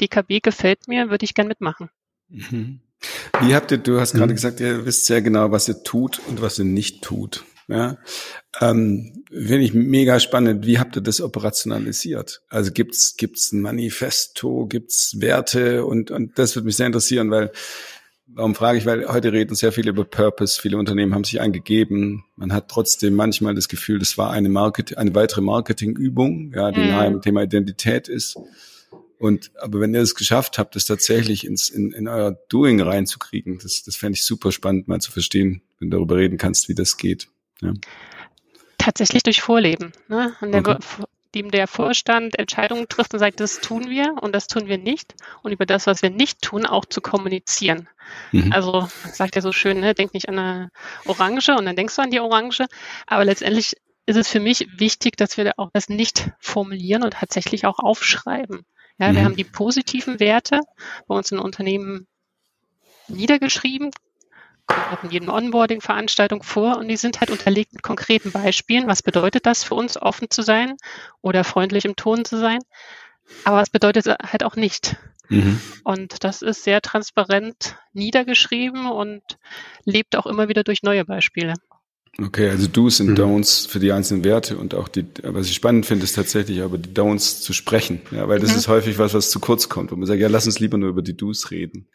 DKB 0.00 0.40
gefällt 0.42 0.88
mir, 0.88 1.10
würde 1.10 1.24
ich 1.24 1.34
gern 1.34 1.48
mitmachen. 1.48 1.90
Mhm. 2.28 2.80
Wie 3.40 3.54
habt 3.54 3.70
ihr, 3.72 3.78
du 3.78 4.00
hast 4.00 4.12
gerade 4.12 4.32
mhm. 4.32 4.36
gesagt, 4.36 4.60
ihr 4.60 4.86
wisst 4.86 5.06
sehr 5.06 5.22
genau, 5.22 5.50
was 5.50 5.68
ihr 5.68 5.82
tut 5.82 6.20
und 6.28 6.40
was 6.40 6.58
ihr 6.58 6.64
nicht 6.64 7.02
tut. 7.02 7.44
Ja, 7.68 7.96
ähm, 8.60 9.24
finde 9.30 9.60
ich 9.60 9.72
mega 9.72 10.20
spannend. 10.20 10.66
Wie 10.66 10.78
habt 10.78 10.96
ihr 10.96 11.02
das 11.02 11.20
operationalisiert? 11.20 12.42
Also 12.48 12.72
gibt's 12.72 13.16
gibt's 13.16 13.52
ein 13.52 13.62
Manifesto, 13.62 14.66
gibt's 14.66 15.20
Werte 15.20 15.86
und 15.86 16.10
und 16.10 16.38
das 16.38 16.56
würde 16.56 16.66
mich 16.66 16.76
sehr 16.76 16.86
interessieren, 16.86 17.30
weil 17.30 17.52
Warum 18.34 18.54
frage 18.54 18.78
ich? 18.78 18.86
Weil 18.86 19.08
heute 19.08 19.32
reden 19.32 19.54
sehr 19.54 19.72
viele 19.72 19.90
über 19.90 20.04
Purpose. 20.04 20.60
Viele 20.60 20.78
Unternehmen 20.78 21.14
haben 21.14 21.24
sich 21.24 21.40
eingegeben. 21.40 22.24
Man 22.36 22.52
hat 22.52 22.68
trotzdem 22.68 23.14
manchmal 23.14 23.54
das 23.54 23.68
Gefühl, 23.68 23.98
das 23.98 24.16
war 24.16 24.30
eine 24.30 24.48
Market, 24.48 24.96
eine 24.96 25.14
weitere 25.14 25.42
Marketingübung, 25.42 26.52
ja, 26.54 26.72
die 26.72 26.80
mhm. 26.80 26.88
nahe 26.88 27.10
dem 27.10 27.20
Thema 27.20 27.42
Identität 27.42 28.08
ist. 28.08 28.38
Und, 29.18 29.52
aber 29.60 29.80
wenn 29.80 29.94
ihr 29.94 30.00
es 30.00 30.14
geschafft 30.14 30.58
habt, 30.58 30.74
das 30.74 30.84
tatsächlich 30.84 31.46
ins, 31.46 31.68
in, 31.68 31.92
in 31.92 32.08
euer 32.08 32.32
Doing 32.48 32.80
reinzukriegen, 32.80 33.58
das, 33.62 33.84
das 33.84 33.96
fände 33.96 34.16
ich 34.16 34.24
super 34.24 34.50
spannend, 34.50 34.88
mal 34.88 35.00
zu 35.00 35.12
verstehen, 35.12 35.62
wenn 35.78 35.90
du 35.90 35.98
darüber 35.98 36.16
reden 36.16 36.38
kannst, 36.38 36.68
wie 36.68 36.74
das 36.74 36.96
geht. 36.96 37.28
Ja. 37.60 37.74
Tatsächlich 38.78 39.22
durch 39.22 39.40
Vorleben. 39.40 39.92
Ne? 40.08 40.34
Und 40.40 40.52
der 40.52 40.60
okay. 40.60 40.76
Dem 41.34 41.50
der 41.50 41.66
Vorstand 41.66 42.38
Entscheidungen 42.38 42.88
trifft 42.88 43.14
und 43.14 43.20
sagt, 43.20 43.40
das 43.40 43.60
tun 43.60 43.88
wir 43.88 44.16
und 44.20 44.34
das 44.34 44.46
tun 44.46 44.66
wir 44.66 44.78
nicht 44.78 45.14
und 45.42 45.52
über 45.52 45.66
das, 45.66 45.86
was 45.86 46.02
wir 46.02 46.10
nicht 46.10 46.42
tun, 46.42 46.66
auch 46.66 46.84
zu 46.84 47.00
kommunizieren. 47.00 47.88
Mhm. 48.32 48.52
Also 48.52 48.88
sagt 49.12 49.36
er 49.36 49.42
so 49.42 49.52
schön, 49.52 49.80
ne, 49.80 49.94
denk 49.94 50.14
nicht 50.14 50.28
an 50.28 50.38
eine 50.38 50.70
Orange 51.06 51.56
und 51.56 51.64
dann 51.64 51.76
denkst 51.76 51.96
du 51.96 52.02
an 52.02 52.10
die 52.10 52.20
Orange, 52.20 52.66
aber 53.06 53.24
letztendlich 53.24 53.74
ist 54.06 54.16
es 54.16 54.28
für 54.28 54.40
mich 54.40 54.66
wichtig, 54.76 55.16
dass 55.16 55.36
wir 55.36 55.52
auch 55.56 55.70
das 55.72 55.88
nicht 55.88 56.30
formulieren 56.38 57.02
und 57.02 57.14
tatsächlich 57.14 57.66
auch 57.66 57.78
aufschreiben. 57.78 58.62
Ja, 58.98 59.12
mhm. 59.12 59.16
wir 59.16 59.24
haben 59.24 59.36
die 59.36 59.44
positiven 59.44 60.20
Werte 60.20 60.60
bei 61.06 61.14
uns 61.14 61.32
in 61.32 61.38
Unternehmen 61.38 62.06
niedergeschrieben, 63.08 63.90
in 65.02 65.10
jedem 65.10 65.28
Onboarding-Veranstaltung 65.28 66.42
vor 66.42 66.78
und 66.78 66.88
die 66.88 66.96
sind 66.96 67.20
halt 67.20 67.30
unterlegt 67.30 67.72
mit 67.72 67.82
konkreten 67.82 68.32
Beispielen. 68.32 68.86
Was 68.86 69.02
bedeutet 69.02 69.46
das 69.46 69.64
für 69.64 69.74
uns, 69.74 70.00
offen 70.00 70.30
zu 70.30 70.42
sein 70.42 70.76
oder 71.20 71.44
freundlich 71.44 71.84
im 71.84 71.96
Ton 71.96 72.24
zu 72.24 72.38
sein? 72.38 72.58
Aber 73.44 73.58
was 73.58 73.70
bedeutet 73.70 74.06
halt 74.06 74.44
auch 74.44 74.56
nicht? 74.56 74.96
Mhm. 75.28 75.60
Und 75.84 76.24
das 76.24 76.42
ist 76.42 76.64
sehr 76.64 76.80
transparent 76.80 77.76
niedergeschrieben 77.92 78.90
und 78.90 79.22
lebt 79.84 80.16
auch 80.16 80.26
immer 80.26 80.48
wieder 80.48 80.64
durch 80.64 80.82
neue 80.82 81.04
Beispiele. 81.04 81.54
Okay, 82.20 82.50
also 82.50 82.66
Do's 82.66 83.00
und 83.00 83.10
mhm. 83.10 83.14
Don'ts 83.14 83.66
für 83.66 83.80
die 83.80 83.90
einzelnen 83.90 84.22
Werte 84.22 84.58
und 84.58 84.74
auch 84.74 84.88
die, 84.88 85.06
was 85.22 85.46
ich 85.46 85.54
spannend 85.54 85.86
finde, 85.86 86.04
ist 86.04 86.14
tatsächlich 86.14 86.60
aber 86.60 86.76
die 86.76 86.90
Don'ts 86.90 87.40
zu 87.40 87.54
sprechen, 87.54 88.02
ja, 88.10 88.28
weil 88.28 88.38
das 88.38 88.52
mhm. 88.52 88.58
ist 88.58 88.68
häufig 88.68 88.98
was, 88.98 89.14
was 89.14 89.30
zu 89.30 89.40
kurz 89.40 89.70
kommt, 89.70 89.92
wo 89.92 89.96
man 89.96 90.06
sagt, 90.06 90.20
ja, 90.20 90.28
lass 90.28 90.44
uns 90.44 90.60
lieber 90.60 90.76
nur 90.76 90.90
über 90.90 91.00
die 91.00 91.16
Do's 91.16 91.50
reden. 91.50 91.88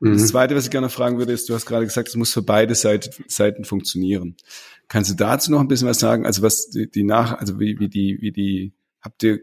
Und 0.00 0.10
mhm. 0.10 0.12
das 0.14 0.26
Zweite, 0.28 0.56
was 0.56 0.64
ich 0.64 0.70
gerne 0.72 0.88
fragen 0.88 1.18
würde, 1.18 1.32
ist, 1.32 1.48
du 1.48 1.54
hast 1.54 1.64
gerade 1.64 1.84
gesagt, 1.84 2.08
es 2.08 2.16
muss 2.16 2.32
für 2.32 2.42
beide 2.42 2.74
Seite, 2.74 3.10
Seiten 3.28 3.64
funktionieren. 3.64 4.36
Kannst 4.88 5.10
du 5.10 5.14
dazu 5.14 5.52
noch 5.52 5.60
ein 5.60 5.68
bisschen 5.68 5.88
was 5.88 6.00
sagen? 6.00 6.26
Also 6.26 6.42
was 6.42 6.70
die, 6.70 6.90
die 6.90 7.04
nach, 7.04 7.38
also 7.38 7.60
wie, 7.60 7.78
wie 7.78 7.88
die, 7.88 8.18
wie 8.20 8.32
die, 8.32 8.74
habt 9.00 9.22
ihr 9.22 9.40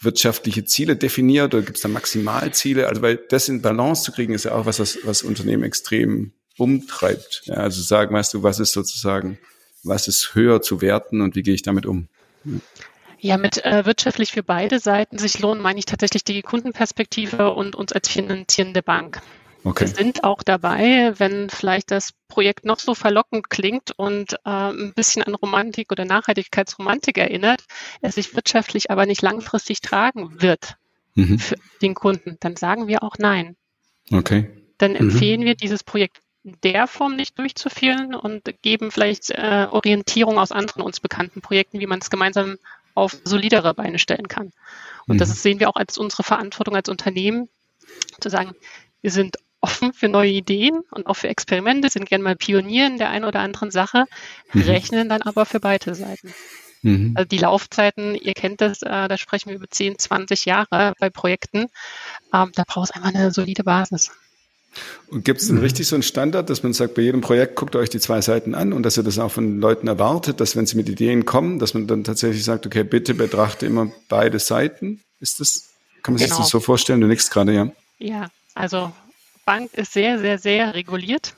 wirtschaftliche 0.00 0.64
Ziele 0.64 0.94
definiert 0.96 1.52
oder 1.52 1.64
gibt 1.64 1.78
es 1.78 1.82
da 1.82 1.88
Maximalziele? 1.88 2.86
Also 2.86 3.02
weil 3.02 3.16
das 3.28 3.48
in 3.48 3.60
Balance 3.60 4.04
zu 4.04 4.12
kriegen, 4.12 4.34
ist 4.34 4.44
ja 4.44 4.52
auch 4.52 4.66
was, 4.66 4.78
was, 4.78 4.98
was 5.04 5.22
Unternehmen 5.22 5.64
extrem 5.64 6.32
umtreibt. 6.58 7.42
Ja, 7.44 7.54
also 7.54 7.82
sagen, 7.82 8.14
weißt 8.14 8.34
du, 8.34 8.42
was 8.42 8.60
ist 8.60 8.72
sozusagen, 8.72 9.38
was 9.82 10.08
ist 10.08 10.34
höher 10.34 10.62
zu 10.62 10.80
werten 10.80 11.20
und 11.20 11.34
wie 11.34 11.42
gehe 11.42 11.54
ich 11.54 11.62
damit 11.62 11.86
um? 11.86 12.08
Ja, 13.18 13.36
mit 13.36 13.64
äh, 13.64 13.86
wirtschaftlich 13.86 14.32
für 14.32 14.42
beide 14.42 14.80
Seiten 14.80 15.18
sich 15.18 15.38
lohnen, 15.38 15.62
meine 15.62 15.78
ich 15.78 15.86
tatsächlich 15.86 16.24
die 16.24 16.42
Kundenperspektive 16.42 17.52
und 17.52 17.76
uns 17.76 17.92
als 17.92 18.08
finanzierende 18.08 18.82
Bank. 18.82 19.22
Okay. 19.64 19.86
Wir 19.86 19.94
sind 19.94 20.24
auch 20.24 20.42
dabei, 20.42 21.12
wenn 21.18 21.48
vielleicht 21.48 21.92
das 21.92 22.10
Projekt 22.26 22.64
noch 22.64 22.80
so 22.80 22.96
verlockend 22.96 23.48
klingt 23.48 23.92
und 23.96 24.34
äh, 24.44 24.48
ein 24.48 24.92
bisschen 24.94 25.22
an 25.22 25.36
Romantik 25.36 25.92
oder 25.92 26.04
Nachhaltigkeitsromantik 26.04 27.16
erinnert, 27.16 27.62
es 28.00 28.16
sich 28.16 28.34
wirtschaftlich 28.34 28.90
aber 28.90 29.06
nicht 29.06 29.22
langfristig 29.22 29.80
tragen 29.80 30.42
wird 30.42 30.76
mhm. 31.14 31.38
für 31.38 31.56
den 31.80 31.94
Kunden, 31.94 32.38
dann 32.40 32.56
sagen 32.56 32.88
wir 32.88 33.04
auch 33.04 33.18
nein. 33.18 33.56
Okay. 34.10 34.50
Dann 34.78 34.92
mhm. 34.92 34.96
empfehlen 34.96 35.42
mhm. 35.42 35.44
wir, 35.44 35.54
dieses 35.54 35.84
Projekt 35.84 36.18
der 36.44 36.86
Form 36.86 37.16
nicht 37.16 37.38
durchzuführen 37.38 38.14
und 38.14 38.42
geben 38.62 38.90
vielleicht 38.90 39.30
äh, 39.30 39.68
Orientierung 39.70 40.38
aus 40.38 40.52
anderen 40.52 40.82
uns 40.82 41.00
bekannten 41.00 41.40
Projekten, 41.40 41.80
wie 41.80 41.86
man 41.86 42.00
es 42.00 42.10
gemeinsam 42.10 42.58
auf 42.94 43.16
solidere 43.24 43.74
Beine 43.74 43.98
stellen 43.98 44.28
kann. 44.28 44.52
Und 45.06 45.16
mhm. 45.16 45.18
das 45.18 45.42
sehen 45.42 45.60
wir 45.60 45.68
auch 45.68 45.76
als 45.76 45.98
unsere 45.98 46.22
Verantwortung 46.22 46.76
als 46.76 46.88
Unternehmen, 46.88 47.48
zu 48.20 48.28
sagen, 48.28 48.54
wir 49.00 49.10
sind 49.10 49.36
offen 49.60 49.92
für 49.92 50.08
neue 50.08 50.30
Ideen 50.30 50.80
und 50.90 51.06
auch 51.06 51.14
für 51.14 51.28
Experimente, 51.28 51.88
sind 51.88 52.08
gerne 52.08 52.24
mal 52.24 52.36
Pionier 52.36 52.86
in 52.86 52.98
der 52.98 53.10
einen 53.10 53.24
oder 53.24 53.40
anderen 53.40 53.70
Sache, 53.70 54.06
mhm. 54.52 54.62
rechnen 54.62 55.08
dann 55.08 55.22
aber 55.22 55.46
für 55.46 55.60
beide 55.60 55.94
Seiten. 55.94 56.34
Mhm. 56.82 57.12
Also 57.14 57.28
die 57.28 57.38
Laufzeiten, 57.38 58.16
ihr 58.16 58.34
kennt 58.34 58.60
das, 58.60 58.82
äh, 58.82 59.08
da 59.08 59.16
sprechen 59.16 59.50
wir 59.50 59.56
über 59.56 59.70
10, 59.70 59.98
20 59.98 60.44
Jahre 60.44 60.94
bei 60.98 61.10
Projekten. 61.10 61.68
Ähm, 62.34 62.50
da 62.54 62.64
braucht 62.66 62.90
es 62.90 62.96
einfach 62.96 63.14
eine 63.14 63.30
solide 63.30 63.62
Basis. 63.62 64.10
Und 65.08 65.24
gibt 65.24 65.40
es 65.40 65.48
denn 65.48 65.58
richtig 65.58 65.86
so 65.86 65.96
einen 65.96 66.02
Standard, 66.02 66.48
dass 66.48 66.62
man 66.62 66.72
sagt, 66.72 66.94
bei 66.94 67.02
jedem 67.02 67.20
Projekt 67.20 67.56
guckt 67.56 67.76
euch 67.76 67.90
die 67.90 68.00
zwei 68.00 68.20
Seiten 68.20 68.54
an 68.54 68.72
und 68.72 68.82
dass 68.84 68.96
ihr 68.96 69.02
das 69.02 69.18
auch 69.18 69.30
von 69.30 69.60
Leuten 69.60 69.86
erwartet, 69.86 70.40
dass 70.40 70.56
wenn 70.56 70.66
sie 70.66 70.76
mit 70.76 70.88
Ideen 70.88 71.26
kommen, 71.26 71.58
dass 71.58 71.74
man 71.74 71.86
dann 71.86 72.04
tatsächlich 72.04 72.44
sagt, 72.44 72.66
okay, 72.66 72.82
bitte 72.82 73.14
betrachte 73.14 73.66
immer 73.66 73.92
beide 74.08 74.38
Seiten? 74.38 75.02
Ist 75.20 75.40
das, 75.40 75.70
kann 76.02 76.14
man 76.14 76.18
sich 76.18 76.28
das 76.28 76.38
genau. 76.38 76.48
so 76.48 76.60
vorstellen? 76.60 77.00
Du 77.00 77.06
nickst 77.06 77.30
gerade, 77.30 77.52
ja? 77.52 77.70
Ja, 77.98 78.30
also 78.54 78.92
Bank 79.44 79.74
ist 79.74 79.92
sehr, 79.92 80.18
sehr, 80.18 80.38
sehr 80.38 80.74
reguliert. 80.74 81.34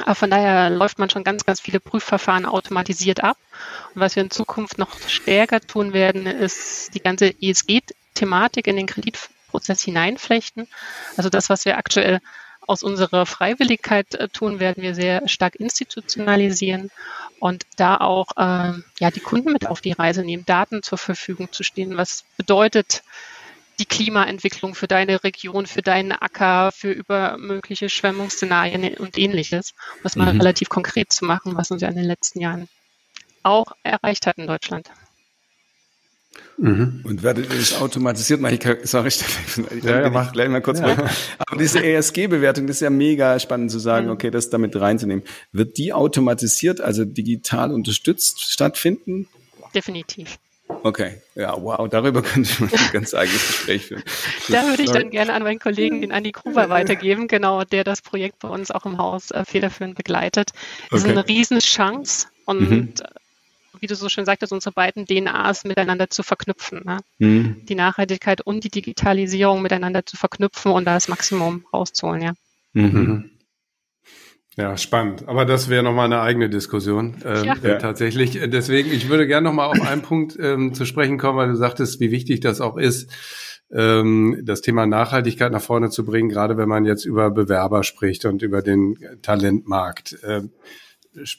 Aber 0.00 0.14
von 0.14 0.30
daher 0.30 0.70
läuft 0.70 0.98
man 0.98 1.10
schon 1.10 1.24
ganz, 1.24 1.44
ganz 1.44 1.60
viele 1.60 1.80
Prüfverfahren 1.80 2.46
automatisiert 2.46 3.22
ab. 3.22 3.36
Und 3.94 4.00
was 4.00 4.16
wir 4.16 4.22
in 4.22 4.30
Zukunft 4.30 4.78
noch 4.78 4.98
stärker 5.06 5.60
tun 5.60 5.92
werden, 5.92 6.26
ist 6.26 6.94
die 6.94 7.00
ganze 7.00 7.34
ESG-Thematik 7.40 8.66
in 8.66 8.76
den 8.76 8.86
Kreditprozess 8.86 9.82
hineinflechten. 9.82 10.66
Also 11.16 11.28
das, 11.28 11.50
was 11.50 11.64
wir 11.64 11.76
aktuell 11.76 12.20
aus 12.66 12.82
unserer 12.82 13.26
Freiwilligkeit 13.26 14.14
äh, 14.14 14.28
tun, 14.28 14.60
werden 14.60 14.82
wir 14.82 14.94
sehr 14.94 15.28
stark 15.28 15.56
institutionalisieren 15.56 16.90
und 17.40 17.64
da 17.76 17.96
auch 17.96 18.28
äh, 18.36 18.72
ja, 19.00 19.10
die 19.12 19.20
Kunden 19.20 19.52
mit 19.52 19.66
auf 19.66 19.80
die 19.80 19.92
Reise 19.92 20.24
nehmen, 20.24 20.46
Daten 20.46 20.82
zur 20.82 20.98
Verfügung 20.98 21.52
zu 21.52 21.62
stehen. 21.62 21.96
Was 21.96 22.24
bedeutet 22.36 23.02
die 23.78 23.86
Klimaentwicklung 23.86 24.74
für 24.74 24.86
deine 24.86 25.24
Region, 25.24 25.66
für 25.66 25.82
deinen 25.82 26.12
Acker, 26.12 26.70
für 26.72 26.92
über 26.92 27.36
mögliche 27.38 27.88
Schwemmungsszenarien 27.88 28.96
und 28.98 29.18
ähnliches, 29.18 29.74
was 30.02 30.14
mal 30.14 30.32
mhm. 30.32 30.40
relativ 30.40 30.68
konkret 30.68 31.12
zu 31.12 31.24
machen, 31.24 31.56
was 31.56 31.70
uns 31.70 31.82
ja 31.82 31.88
in 31.88 31.96
den 31.96 32.04
letzten 32.04 32.40
Jahren 32.40 32.68
auch 33.42 33.72
erreicht 33.82 34.26
hat 34.26 34.38
in 34.38 34.46
Deutschland. 34.46 34.88
Mhm. 36.58 37.00
Und 37.04 37.22
werdet 37.22 37.52
ihr 37.52 37.58
das 37.58 37.80
automatisiert 37.80 38.40
machen? 38.40 38.58
Ich, 38.60 38.88
sorry, 38.88 39.08
ich, 39.08 39.22
ich 39.76 39.84
ja, 39.84 40.02
ja, 40.02 40.10
mach 40.10 40.32
gleich 40.32 40.48
mal 40.48 40.60
kurz 40.60 40.80
ja. 40.80 40.96
Aber 41.38 41.58
diese 41.58 41.82
ESG-Bewertung, 41.82 42.66
das 42.66 42.76
ist 42.76 42.80
ja 42.80 42.90
mega 42.90 43.38
spannend 43.38 43.70
zu 43.70 43.78
sagen, 43.78 44.06
mhm. 44.06 44.12
okay, 44.12 44.30
das 44.30 44.50
damit 44.50 44.76
reinzunehmen. 44.76 45.24
Wird 45.52 45.78
die 45.78 45.92
automatisiert, 45.92 46.80
also 46.80 47.04
digital 47.04 47.72
unterstützt 47.72 48.40
stattfinden? 48.42 49.28
Definitiv. 49.74 50.38
Okay, 50.84 51.20
ja, 51.34 51.54
wow, 51.60 51.88
darüber 51.88 52.22
könnte 52.22 52.48
ich 52.50 52.60
mal 52.60 52.70
ein 52.72 52.92
ganz 52.92 53.14
eigenes 53.14 53.46
Gespräch 53.46 53.86
führen. 53.86 54.02
Da 54.48 54.66
würde 54.66 54.82
ich 54.82 54.90
dann 54.90 55.10
gerne 55.10 55.32
an 55.32 55.42
meinen 55.42 55.58
Kollegen, 55.58 56.00
den 56.00 56.12
Andi 56.12 56.32
Gruber, 56.32 56.68
weitergeben, 56.68 57.28
genau, 57.28 57.64
der 57.64 57.84
das 57.84 58.02
Projekt 58.02 58.38
bei 58.40 58.48
uns 58.48 58.70
auch 58.70 58.86
im 58.86 58.98
Haus 58.98 59.30
äh, 59.30 59.44
federführend 59.44 59.96
begleitet. 59.96 60.50
Das 60.90 61.02
okay. 61.02 61.10
ist 61.10 61.18
eine 61.18 61.28
Riesenchance 61.28 62.26
und 62.44 62.70
mhm 62.70 62.94
wie 63.80 63.86
du 63.86 63.94
so 63.94 64.08
schön 64.08 64.24
sagtest, 64.24 64.52
unsere 64.52 64.72
beiden 64.72 65.04
DNAs 65.06 65.64
miteinander 65.64 66.10
zu 66.10 66.22
verknüpfen. 66.22 66.82
Ne? 66.84 66.98
Mhm. 67.18 67.64
Die 67.66 67.74
Nachhaltigkeit 67.74 68.40
und 68.40 68.64
die 68.64 68.70
Digitalisierung 68.70 69.62
miteinander 69.62 70.04
zu 70.06 70.16
verknüpfen 70.16 70.72
und 70.72 70.84
da 70.84 70.94
das 70.94 71.08
Maximum 71.08 71.64
rauszuholen, 71.72 72.22
ja. 72.22 72.32
Mhm. 72.72 72.84
mhm. 72.84 73.28
Ja, 74.56 74.76
spannend. 74.76 75.26
Aber 75.28 75.46
das 75.46 75.70
wäre 75.70 75.82
nochmal 75.82 76.06
eine 76.06 76.20
eigene 76.20 76.50
Diskussion. 76.50 77.16
Ähm, 77.24 77.44
ja. 77.44 77.54
Äh, 77.54 77.78
tatsächlich. 77.78 78.38
Deswegen, 78.44 78.92
ich 78.92 79.08
würde 79.08 79.26
gerne 79.26 79.48
nochmal 79.48 79.68
auf 79.68 79.80
einen 79.80 80.02
Punkt 80.02 80.36
ähm, 80.38 80.74
zu 80.74 80.84
sprechen 80.84 81.16
kommen, 81.16 81.38
weil 81.38 81.48
du 81.48 81.56
sagtest, 81.56 82.00
wie 82.00 82.10
wichtig 82.10 82.40
das 82.40 82.60
auch 82.60 82.76
ist, 82.76 83.10
ähm, 83.72 84.42
das 84.44 84.60
Thema 84.60 84.86
Nachhaltigkeit 84.86 85.52
nach 85.52 85.62
vorne 85.62 85.88
zu 85.88 86.04
bringen, 86.04 86.28
gerade 86.28 86.58
wenn 86.58 86.68
man 86.68 86.84
jetzt 86.84 87.06
über 87.06 87.30
Bewerber 87.30 87.82
spricht 87.82 88.26
und 88.26 88.42
über 88.42 88.60
den 88.60 88.98
Talentmarkt. 89.22 90.18
Ähm, 90.22 90.50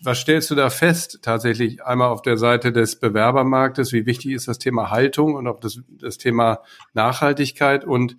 was 0.01 0.19
stellst 0.19 0.51
du 0.51 0.55
da 0.55 0.69
fest 0.69 1.19
tatsächlich 1.21 1.83
einmal 1.83 2.09
auf 2.09 2.21
der 2.21 2.37
Seite 2.37 2.71
des 2.71 2.99
Bewerbermarktes? 2.99 3.91
Wie 3.91 4.05
wichtig 4.05 4.31
ist 4.31 4.47
das 4.47 4.59
Thema 4.59 4.91
Haltung 4.91 5.35
und 5.35 5.47
auch 5.47 5.59
das, 5.59 5.81
das 5.89 6.17
Thema 6.17 6.59
Nachhaltigkeit? 6.93 7.83
Und 7.83 8.17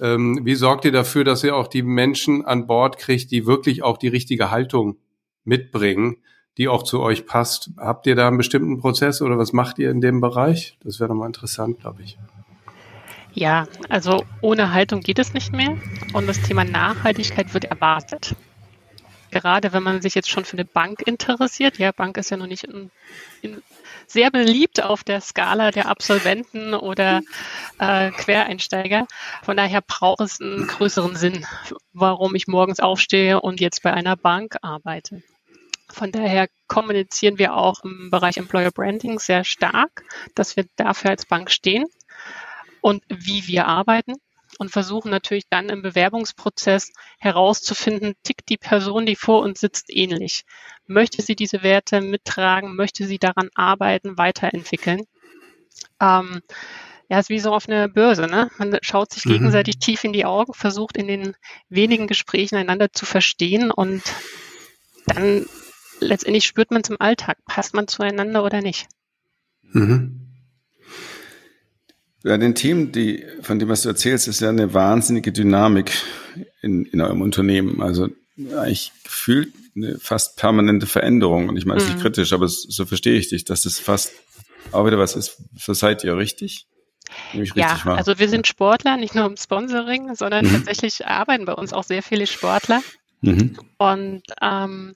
ähm, 0.00 0.40
wie 0.44 0.54
sorgt 0.54 0.84
ihr 0.84 0.92
dafür, 0.92 1.24
dass 1.24 1.44
ihr 1.44 1.54
auch 1.54 1.68
die 1.68 1.82
Menschen 1.82 2.44
an 2.44 2.66
Bord 2.66 2.98
kriegt, 2.98 3.30
die 3.30 3.46
wirklich 3.46 3.82
auch 3.82 3.98
die 3.98 4.08
richtige 4.08 4.50
Haltung 4.50 4.96
mitbringen, 5.44 6.16
die 6.56 6.68
auch 6.68 6.82
zu 6.82 7.00
euch 7.00 7.26
passt? 7.26 7.70
Habt 7.76 8.06
ihr 8.06 8.14
da 8.14 8.28
einen 8.28 8.38
bestimmten 8.38 8.78
Prozess 8.78 9.20
oder 9.20 9.36
was 9.36 9.52
macht 9.52 9.78
ihr 9.78 9.90
in 9.90 10.00
dem 10.00 10.20
Bereich? 10.22 10.78
Das 10.82 11.00
wäre 11.00 11.10
nochmal 11.10 11.26
interessant, 11.26 11.80
glaube 11.80 12.02
ich. 12.02 12.16
Ja, 13.34 13.66
also 13.88 14.24
ohne 14.40 14.72
Haltung 14.72 15.00
geht 15.00 15.18
es 15.18 15.34
nicht 15.34 15.52
mehr. 15.52 15.76
Und 16.14 16.28
das 16.28 16.40
Thema 16.40 16.64
Nachhaltigkeit 16.64 17.52
wird 17.52 17.64
erwartet 17.64 18.36
gerade 19.34 19.72
wenn 19.72 19.82
man 19.82 20.00
sich 20.00 20.14
jetzt 20.14 20.30
schon 20.30 20.44
für 20.44 20.56
eine 20.56 20.64
Bank 20.64 21.02
interessiert, 21.06 21.78
ja, 21.78 21.90
Bank 21.90 22.16
ist 22.16 22.30
ja 22.30 22.36
noch 22.36 22.46
nicht 22.46 22.64
in, 22.64 22.90
in 23.42 23.62
sehr 24.06 24.30
beliebt 24.30 24.82
auf 24.82 25.02
der 25.02 25.20
Skala 25.20 25.72
der 25.72 25.88
Absolventen 25.88 26.72
oder 26.74 27.20
äh, 27.78 28.10
Quereinsteiger. 28.12 29.06
Von 29.42 29.56
daher 29.56 29.80
braucht 29.80 30.20
es 30.20 30.40
einen 30.40 30.66
größeren 30.68 31.16
Sinn, 31.16 31.44
warum 31.92 32.34
ich 32.34 32.46
morgens 32.46 32.80
aufstehe 32.80 33.40
und 33.40 33.60
jetzt 33.60 33.82
bei 33.82 33.92
einer 33.92 34.16
Bank 34.16 34.56
arbeite. 34.62 35.22
Von 35.90 36.12
daher 36.12 36.48
kommunizieren 36.68 37.38
wir 37.38 37.54
auch 37.54 37.82
im 37.82 38.10
Bereich 38.10 38.36
Employer 38.36 38.70
Branding 38.70 39.18
sehr 39.18 39.42
stark, 39.42 40.04
dass 40.34 40.56
wir 40.56 40.66
dafür 40.76 41.10
als 41.10 41.26
Bank 41.26 41.50
stehen 41.50 41.86
und 42.80 43.02
wie 43.08 43.46
wir 43.48 43.66
arbeiten 43.66 44.14
und 44.58 44.70
versuchen 44.70 45.10
natürlich 45.10 45.44
dann 45.48 45.68
im 45.68 45.82
Bewerbungsprozess 45.82 46.92
herauszufinden, 47.18 48.14
tickt 48.22 48.48
die 48.48 48.56
Person, 48.56 49.06
die 49.06 49.16
vor 49.16 49.42
uns 49.42 49.60
sitzt, 49.60 49.86
ähnlich. 49.88 50.44
Möchte 50.86 51.22
sie 51.22 51.36
diese 51.36 51.62
Werte 51.62 52.00
mittragen? 52.00 52.76
Möchte 52.76 53.06
sie 53.06 53.18
daran 53.18 53.50
arbeiten, 53.54 54.18
weiterentwickeln? 54.18 55.02
Ähm, 56.00 56.42
ja, 57.08 57.18
ist 57.18 57.28
wie 57.28 57.40
so 57.40 57.52
auf 57.52 57.68
einer 57.68 57.88
Börse, 57.88 58.26
ne? 58.26 58.50
Man 58.58 58.78
schaut 58.82 59.12
sich 59.12 59.24
mhm. 59.24 59.32
gegenseitig 59.32 59.78
tief 59.78 60.04
in 60.04 60.12
die 60.12 60.24
Augen, 60.24 60.54
versucht 60.54 60.96
in 60.96 61.06
den 61.06 61.36
wenigen 61.68 62.06
Gesprächen 62.06 62.56
einander 62.56 62.92
zu 62.92 63.06
verstehen 63.06 63.70
und 63.70 64.02
dann 65.06 65.46
letztendlich 66.00 66.46
spürt 66.46 66.70
man 66.70 66.84
zum 66.84 66.96
Alltag, 67.00 67.38
passt 67.46 67.74
man 67.74 67.88
zueinander 67.88 68.44
oder 68.44 68.62
nicht. 68.62 68.88
Mhm. 69.62 70.33
Bei 72.24 72.38
den 72.38 72.54
Themen, 72.54 72.90
die, 72.90 73.24
von 73.42 73.58
dem, 73.58 73.68
was 73.68 73.82
du 73.82 73.90
erzählst, 73.90 74.28
ist 74.28 74.40
ja 74.40 74.48
eine 74.48 74.72
wahnsinnige 74.72 75.30
Dynamik 75.30 75.92
in, 76.62 76.86
in 76.86 77.02
eurem 77.02 77.20
Unternehmen. 77.20 77.82
Also 77.82 78.08
eigentlich 78.56 78.92
gefühlt 79.04 79.52
eine 79.76 79.98
fast 79.98 80.38
permanente 80.38 80.86
Veränderung. 80.86 81.50
Und 81.50 81.58
ich 81.58 81.66
meine 81.66 81.80
es 81.80 81.86
mhm. 81.86 81.92
nicht 81.92 82.02
kritisch, 82.02 82.32
aber 82.32 82.48
so 82.48 82.86
verstehe 82.86 83.18
ich 83.18 83.28
dich, 83.28 83.44
dass 83.44 83.66
es 83.66 83.78
fast 83.78 84.12
auch 84.72 84.86
wieder 84.86 84.98
was 84.98 85.16
ist. 85.16 85.42
So 85.58 85.74
seid 85.74 86.02
ihr 86.02 86.16
richtig? 86.16 86.66
ja, 87.54 87.78
also 87.84 88.18
wir 88.18 88.28
sind 88.30 88.46
Sportler, 88.46 88.96
nicht 88.96 89.14
nur 89.14 89.26
im 89.26 89.36
Sponsoring, 89.36 90.14
sondern 90.14 90.46
mhm. 90.46 90.52
tatsächlich 90.52 91.06
arbeiten 91.06 91.44
bei 91.44 91.52
uns 91.52 91.74
auch 91.74 91.84
sehr 91.84 92.02
viele 92.02 92.26
Sportler. 92.26 92.82
Mhm. 93.20 93.58
Und 93.76 94.22
ähm, 94.40 94.94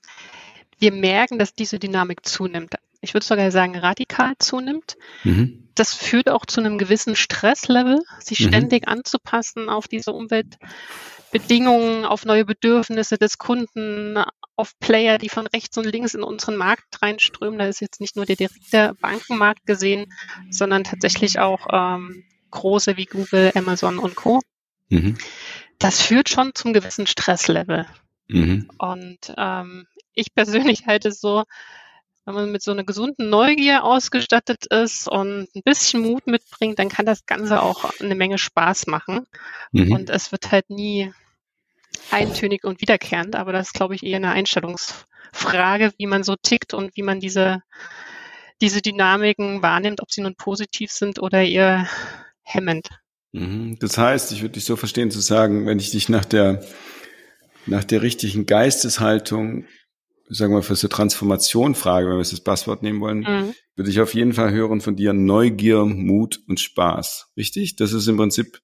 wir 0.78 0.92
merken, 0.92 1.38
dass 1.38 1.54
diese 1.54 1.78
Dynamik 1.78 2.24
zunimmt. 2.24 2.74
Ich 3.00 3.14
würde 3.14 3.26
sogar 3.26 3.50
sagen, 3.50 3.76
radikal 3.76 4.34
zunimmt. 4.38 4.96
Mhm 5.24 5.68
das 5.78 5.94
führt 5.94 6.28
auch 6.28 6.44
zu 6.44 6.60
einem 6.60 6.78
gewissen 6.78 7.14
Stresslevel, 7.14 8.00
sich 8.20 8.40
mhm. 8.40 8.48
ständig 8.48 8.88
anzupassen 8.88 9.68
auf 9.68 9.86
diese 9.86 10.12
Umweltbedingungen, 10.12 12.04
auf 12.04 12.24
neue 12.24 12.44
Bedürfnisse 12.44 13.16
des 13.16 13.38
Kunden, 13.38 14.18
auf 14.56 14.78
Player, 14.80 15.18
die 15.18 15.28
von 15.28 15.46
rechts 15.46 15.78
und 15.78 15.84
links 15.84 16.14
in 16.14 16.24
unseren 16.24 16.56
Markt 16.56 17.00
reinströmen. 17.00 17.58
Da 17.58 17.66
ist 17.66 17.80
jetzt 17.80 18.00
nicht 18.00 18.16
nur 18.16 18.26
der 18.26 18.36
direkte 18.36 18.94
Bankenmarkt 19.00 19.66
gesehen, 19.66 20.12
sondern 20.50 20.84
tatsächlich 20.84 21.38
auch 21.38 21.66
ähm, 21.70 22.24
große 22.50 22.96
wie 22.96 23.06
Google, 23.06 23.52
Amazon 23.54 23.98
und 23.98 24.16
Co. 24.16 24.40
Mhm. 24.88 25.16
Das 25.78 26.02
führt 26.02 26.28
schon 26.28 26.52
zum 26.54 26.72
gewissen 26.72 27.06
Stresslevel. 27.06 27.86
Mhm. 28.26 28.68
Und 28.78 29.32
ähm, 29.36 29.86
ich 30.12 30.34
persönlich 30.34 30.86
halte 30.88 31.10
es 31.10 31.20
so, 31.20 31.44
wenn 32.28 32.34
man 32.34 32.52
mit 32.52 32.62
so 32.62 32.72
einer 32.72 32.84
gesunden 32.84 33.30
Neugier 33.30 33.84
ausgestattet 33.84 34.66
ist 34.66 35.08
und 35.08 35.48
ein 35.54 35.62
bisschen 35.64 36.02
Mut 36.02 36.26
mitbringt, 36.26 36.78
dann 36.78 36.90
kann 36.90 37.06
das 37.06 37.24
Ganze 37.24 37.62
auch 37.62 37.90
eine 38.00 38.14
Menge 38.14 38.36
Spaß 38.36 38.86
machen. 38.86 39.26
Mhm. 39.72 39.92
Und 39.92 40.10
es 40.10 40.30
wird 40.30 40.52
halt 40.52 40.68
nie 40.68 41.10
eintönig 42.10 42.64
und 42.64 42.82
wiederkehrend, 42.82 43.34
aber 43.34 43.52
das 43.52 43.68
ist, 43.68 43.72
glaube 43.72 43.94
ich, 43.94 44.02
eher 44.02 44.18
eine 44.18 44.30
Einstellungsfrage, 44.30 45.92
wie 45.96 46.06
man 46.06 46.22
so 46.22 46.36
tickt 46.36 46.74
und 46.74 46.94
wie 46.96 47.02
man 47.02 47.18
diese, 47.18 47.62
diese 48.60 48.82
Dynamiken 48.82 49.62
wahrnimmt, 49.62 50.02
ob 50.02 50.12
sie 50.12 50.20
nun 50.20 50.34
positiv 50.34 50.90
sind 50.90 51.20
oder 51.20 51.42
eher 51.42 51.88
hemmend. 52.42 52.88
Mhm. 53.32 53.78
Das 53.78 53.96
heißt, 53.96 54.32
ich 54.32 54.42
würde 54.42 54.54
dich 54.54 54.66
so 54.66 54.76
verstehen 54.76 55.10
zu 55.10 55.20
sagen, 55.20 55.66
wenn 55.66 55.78
ich 55.78 55.92
dich 55.92 56.10
nach 56.10 56.26
der, 56.26 56.62
nach 57.64 57.84
der 57.84 58.02
richtigen 58.02 58.44
Geisteshaltung 58.44 59.64
sagen 60.28 60.54
wir, 60.54 60.62
für 60.62 60.76
so 60.76 60.88
Transformation 60.88 61.74
frage, 61.74 62.06
wenn 62.06 62.16
wir 62.16 62.22
das 62.22 62.40
Passwort 62.40 62.82
nehmen 62.82 63.00
wollen, 63.00 63.20
mhm. 63.20 63.54
würde 63.76 63.90
ich 63.90 64.00
auf 64.00 64.14
jeden 64.14 64.32
Fall 64.32 64.50
hören 64.52 64.80
von 64.80 64.96
dir 64.96 65.12
Neugier, 65.12 65.84
Mut 65.84 66.40
und 66.48 66.60
Spaß. 66.60 67.32
Richtig? 67.36 67.76
Das 67.76 67.92
ist 67.92 68.06
im 68.06 68.16
Prinzip. 68.16 68.60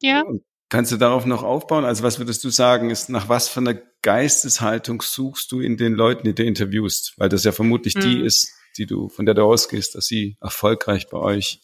Ja. 0.00 0.24
Kannst 0.68 0.92
du 0.92 0.96
darauf 0.96 1.26
noch 1.26 1.42
aufbauen? 1.42 1.84
Also 1.84 2.02
was 2.02 2.18
würdest 2.18 2.42
du 2.44 2.50
sagen, 2.50 2.90
ist 2.90 3.10
nach 3.10 3.28
was 3.28 3.48
für 3.48 3.60
einer 3.60 3.74
Geisteshaltung 4.02 5.02
suchst 5.02 5.52
du 5.52 5.60
in 5.60 5.76
den 5.76 5.92
Leuten, 5.92 6.24
die 6.24 6.34
du 6.34 6.44
interviewst? 6.44 7.14
Weil 7.18 7.28
das 7.28 7.44
ja 7.44 7.52
vermutlich 7.52 7.94
mhm. 7.96 8.00
die 8.00 8.20
ist, 8.20 8.52
die 8.78 8.86
du, 8.86 9.08
von 9.08 9.26
der 9.26 9.34
du 9.34 9.42
ausgehst, 9.42 9.94
dass 9.94 10.06
sie 10.06 10.36
erfolgreich 10.40 11.08
bei 11.10 11.18
euch 11.18 11.60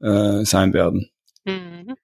äh, 0.00 0.44
sein 0.44 0.72
werden. 0.74 1.10
Mhm. 1.44 1.94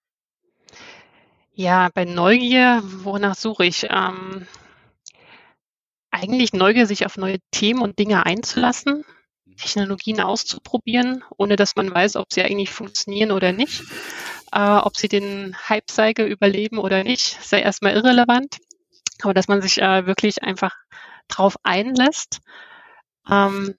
Ja, 1.52 1.90
bei 1.92 2.06
Neugier, 2.06 2.82
wonach 3.02 3.36
suche 3.36 3.66
ich? 3.66 3.86
Ähm, 3.90 4.46
eigentlich 6.10 6.52
Neugier, 6.52 6.86
sich 6.86 7.06
auf 7.06 7.16
neue 7.16 7.38
Themen 7.50 7.82
und 7.82 7.98
Dinge 7.98 8.26
einzulassen, 8.26 9.04
Technologien 9.56 10.20
auszuprobieren, 10.20 11.22
ohne 11.36 11.56
dass 11.56 11.76
man 11.76 11.92
weiß, 11.92 12.16
ob 12.16 12.32
sie 12.32 12.42
eigentlich 12.42 12.70
funktionieren 12.70 13.30
oder 13.30 13.52
nicht, 13.52 13.82
äh, 14.52 14.76
ob 14.76 14.96
sie 14.96 15.08
den 15.08 15.56
Hype-Cycle 15.68 16.26
überleben 16.26 16.78
oder 16.78 17.04
nicht, 17.04 17.38
sei 17.42 17.60
erstmal 17.60 17.94
irrelevant, 17.94 18.58
aber 19.22 19.34
dass 19.34 19.48
man 19.48 19.62
sich 19.62 19.80
äh, 19.80 20.06
wirklich 20.06 20.42
einfach 20.42 20.74
drauf 21.28 21.56
einlässt, 21.62 22.40
ähm, 23.30 23.74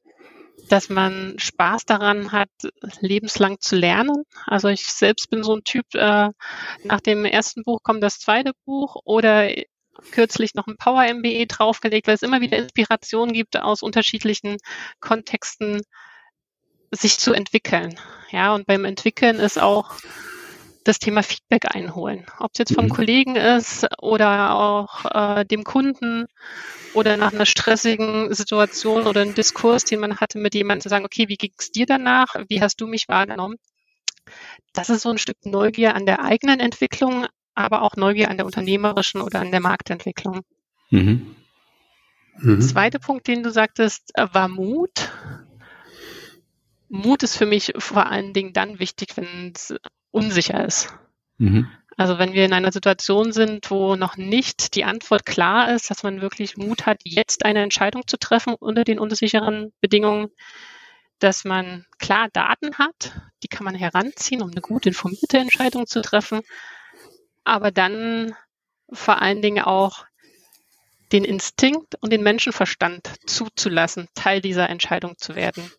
dass 0.69 0.89
man 0.89 1.35
Spaß 1.37 1.85
daran 1.85 2.31
hat, 2.31 2.49
lebenslang 3.01 3.59
zu 3.59 3.75
lernen. 3.75 4.23
Also 4.45 4.69
ich 4.69 4.85
selbst 4.85 5.29
bin 5.29 5.43
so 5.43 5.55
ein 5.55 5.63
Typ, 5.63 5.85
äh, 5.95 6.29
nach 6.83 7.01
dem 7.01 7.25
ersten 7.25 7.63
Buch 7.63 7.79
kommt 7.83 8.03
das 8.03 8.19
zweite 8.19 8.53
Buch 8.65 8.95
oder 9.03 9.49
kürzlich 10.11 10.55
noch 10.55 10.67
ein 10.67 10.77
Power 10.77 11.03
MBE 11.13 11.45
draufgelegt, 11.47 12.07
weil 12.07 12.15
es 12.15 12.23
immer 12.23 12.41
wieder 12.41 12.57
Inspiration 12.57 13.33
gibt 13.33 13.57
aus 13.57 13.81
unterschiedlichen 13.81 14.57
Kontexten, 14.99 15.81
sich 16.91 17.19
zu 17.19 17.33
entwickeln. 17.33 17.97
Ja, 18.31 18.53
und 18.53 18.65
beim 18.65 18.85
Entwickeln 18.85 19.37
ist 19.37 19.59
auch 19.59 19.95
das 20.83 20.99
Thema 20.99 21.23
Feedback 21.23 21.75
einholen. 21.75 22.25
Ob 22.39 22.51
es 22.53 22.59
jetzt 22.59 22.73
vom 22.73 22.85
mhm. 22.85 22.89
Kollegen 22.89 23.35
ist 23.35 23.87
oder 24.01 24.55
auch 24.55 25.05
äh, 25.05 25.45
dem 25.45 25.63
Kunden 25.63 26.25
oder 26.93 27.17
nach 27.17 27.33
einer 27.33 27.45
stressigen 27.45 28.33
Situation 28.33 29.07
oder 29.07 29.21
einem 29.21 29.35
Diskurs, 29.35 29.85
den 29.85 29.99
man 29.99 30.19
hatte 30.19 30.39
mit 30.39 30.55
jemandem 30.55 30.81
zu 30.81 30.89
sagen, 30.89 31.05
okay, 31.05 31.27
wie 31.29 31.37
ging 31.37 31.53
es 31.57 31.71
dir 31.71 31.85
danach? 31.85 32.35
Wie 32.47 32.61
hast 32.61 32.81
du 32.81 32.87
mich 32.87 33.07
wahrgenommen? 33.07 33.57
Das 34.73 34.89
ist 34.89 35.01
so 35.01 35.09
ein 35.09 35.17
Stück 35.17 35.37
Neugier 35.45 35.95
an 35.95 36.05
der 36.05 36.23
eigenen 36.23 36.59
Entwicklung, 36.59 37.27
aber 37.55 37.81
auch 37.81 37.95
Neugier 37.95 38.29
an 38.29 38.37
der 38.37 38.45
unternehmerischen 38.45 39.21
oder 39.21 39.39
an 39.39 39.51
der 39.51 39.59
Marktentwicklung. 39.59 40.41
Mhm. 40.89 41.35
Mhm. 42.37 42.61
Zweiter 42.61 42.99
Punkt, 42.99 43.27
den 43.27 43.43
du 43.43 43.51
sagtest, 43.51 44.11
äh, 44.15 44.27
war 44.31 44.47
Mut. 44.47 45.11
Mut 46.89 47.23
ist 47.23 47.37
für 47.37 47.45
mich 47.45 47.73
vor 47.77 48.07
allen 48.07 48.33
Dingen 48.33 48.53
dann 48.53 48.79
wichtig, 48.79 49.15
wenn 49.15 49.53
es 49.55 49.73
unsicher 50.11 50.65
ist. 50.65 50.93
Mhm. 51.37 51.67
Also 51.97 52.17
wenn 52.17 52.33
wir 52.33 52.45
in 52.45 52.53
einer 52.53 52.71
Situation 52.71 53.31
sind, 53.31 53.69
wo 53.69 53.95
noch 53.95 54.17
nicht 54.17 54.75
die 54.75 54.85
Antwort 54.85 55.25
klar 55.25 55.73
ist, 55.73 55.89
dass 55.89 56.03
man 56.03 56.21
wirklich 56.21 56.57
Mut 56.57 56.85
hat, 56.85 57.01
jetzt 57.03 57.45
eine 57.45 57.61
Entscheidung 57.61 58.07
zu 58.07 58.17
treffen 58.17 58.55
unter 58.55 58.83
den 58.83 58.97
unsicheren 58.97 59.71
Bedingungen, 59.81 60.29
dass 61.19 61.45
man 61.45 61.85
klar 61.99 62.29
Daten 62.33 62.77
hat, 62.77 63.13
die 63.43 63.47
kann 63.47 63.65
man 63.65 63.75
heranziehen, 63.75 64.41
um 64.41 64.49
eine 64.49 64.61
gut 64.61 64.85
informierte 64.85 65.37
Entscheidung 65.37 65.85
zu 65.85 66.01
treffen, 66.01 66.41
aber 67.43 67.71
dann 67.71 68.33
vor 68.91 69.21
allen 69.21 69.41
Dingen 69.41 69.63
auch 69.63 70.05
den 71.11 71.23
Instinkt 71.23 71.95
und 71.99 72.11
den 72.11 72.23
Menschenverstand 72.23 73.11
zuzulassen, 73.25 74.07
Teil 74.15 74.41
dieser 74.41 74.69
Entscheidung 74.69 75.15
zu 75.17 75.35
werden. 75.35 75.71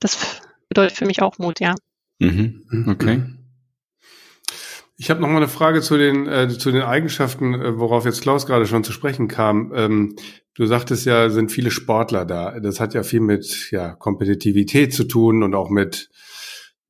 Das 0.00 0.40
bedeutet 0.68 0.96
für 0.96 1.06
mich 1.06 1.20
auch 1.22 1.38
Mut, 1.38 1.60
ja. 1.60 1.74
Mhm. 2.18 2.86
Okay. 2.88 3.22
Ich 4.96 5.10
habe 5.10 5.20
noch 5.20 5.28
mal 5.28 5.38
eine 5.38 5.48
Frage 5.48 5.80
zu 5.80 5.98
den 5.98 6.28
äh, 6.28 6.48
zu 6.48 6.70
den 6.70 6.82
Eigenschaften, 6.82 7.54
äh, 7.54 7.78
worauf 7.78 8.04
jetzt 8.04 8.22
Klaus 8.22 8.46
gerade 8.46 8.66
schon 8.66 8.84
zu 8.84 8.92
sprechen 8.92 9.26
kam. 9.26 9.72
Ähm, 9.74 10.16
du 10.54 10.66
sagtest 10.66 11.06
ja, 11.06 11.28
sind 11.28 11.50
viele 11.50 11.70
Sportler 11.70 12.24
da. 12.24 12.60
Das 12.60 12.78
hat 12.78 12.94
ja 12.94 13.02
viel 13.02 13.20
mit 13.20 13.70
ja 13.72 13.94
Kompetitivität 13.94 14.94
zu 14.94 15.04
tun 15.04 15.42
und 15.42 15.54
auch 15.54 15.70
mit 15.70 16.08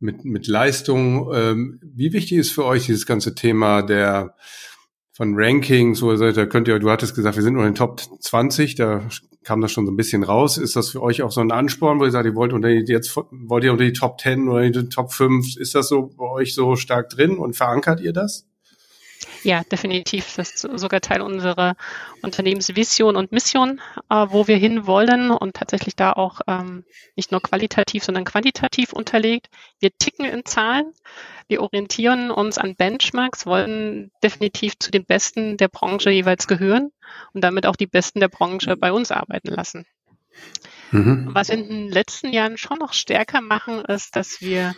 mit, 0.03 0.25
mit 0.25 0.47
Leistung. 0.47 1.31
Ähm, 1.33 1.81
wie 1.83 2.13
wichtig 2.13 2.39
ist 2.39 2.53
für 2.53 2.65
euch 2.65 2.87
dieses 2.87 3.07
ganze 3.07 3.35
Thema 3.35 3.83
der 3.83 4.35
von 5.15 5.35
Rankings 5.37 6.03
oder 6.03 6.33
da 6.33 6.47
könnt 6.47 6.69
ihr, 6.69 6.79
du 6.79 6.91
hattest 6.91 7.15
gesagt, 7.15 7.37
wir 7.37 7.43
sind 7.43 7.55
nur 7.55 7.65
in 7.65 7.71
den 7.71 7.75
Top 7.77 8.01
20, 8.01 8.77
da 8.77 9.03
kam 9.45 9.61
das 9.61 9.71
schon 9.71 9.87
so 9.87 9.93
ein 9.93 9.97
bisschen 9.97 10.23
raus. 10.23 10.57
Ist 10.57 10.75
das 10.75 10.91
für 10.91 11.03
euch 11.03 11.23
auch 11.23 11.31
so 11.31 11.41
ein 11.41 11.51
Ansporn, 11.51 12.01
wo 12.01 12.05
ihr 12.05 12.11
sagt, 12.11 12.27
ihr 12.27 12.35
wollt 12.35 12.53
unter 12.53 12.69
die, 12.69 12.91
jetzt 12.91 13.15
wollt 13.17 13.65
ihr 13.65 13.73
unter 13.73 13.85
die 13.85 13.93
Top 13.93 14.21
10 14.21 14.49
oder 14.49 14.69
die 14.69 14.89
Top 14.89 15.13
5? 15.13 15.57
Ist 15.57 15.75
das 15.75 15.89
so 15.89 16.11
bei 16.17 16.25
euch 16.25 16.55
so 16.55 16.77
stark 16.77 17.11
drin 17.11 17.37
und 17.37 17.57
verankert 17.57 18.01
ihr 18.01 18.13
das? 18.13 18.47
Ja, 19.45 19.63
definitiv. 19.65 20.37
Das 20.37 20.51
ist 20.65 20.79
sogar 20.79 21.01
Teil 21.01 21.21
unserer 21.21 21.75
Unternehmensvision 22.23 23.17
und 23.17 23.33
Mission, 23.33 23.81
äh, 24.09 24.27
wo 24.29 24.47
wir 24.47 24.57
hinwollen 24.57 25.31
und 25.31 25.55
tatsächlich 25.55 25.97
da 25.97 26.13
auch 26.13 26.41
ähm, 26.47 26.85
nicht 27.17 27.33
nur 27.33 27.43
qualitativ, 27.43 28.05
sondern 28.05 28.25
quantitativ 28.25 28.93
unterlegt. 28.93 29.49
Wir 29.81 29.91
ticken 29.99 30.27
in 30.27 30.45
Zahlen. 30.45 30.93
Wir 31.49 31.61
orientieren 31.61 32.31
uns 32.31 32.57
an 32.57 32.77
Benchmarks, 32.77 33.45
wollen 33.47 34.13
definitiv 34.23 34.79
zu 34.79 34.91
den 34.91 35.05
Besten 35.05 35.57
der 35.57 35.69
Branche 35.69 36.11
jeweils 36.11 36.47
gehören 36.47 36.93
und 37.33 37.43
damit 37.43 37.67
auch 37.67 37.77
die 37.77 37.87
Besten 37.87 38.21
der 38.21 38.29
Branche 38.29 38.77
bei 38.77 38.93
uns 38.93 39.11
arbeiten 39.11 39.49
lassen. 39.49 39.87
Mhm. 40.93 41.31
Was 41.33 41.49
wir 41.49 41.57
in 41.57 41.69
den 41.69 41.89
letzten 41.89 42.33
Jahren 42.33 42.57
schon 42.57 42.79
noch 42.79 42.93
stärker 42.93 43.41
machen, 43.41 43.85
ist, 43.87 44.15
dass 44.15 44.41
wir 44.41 44.75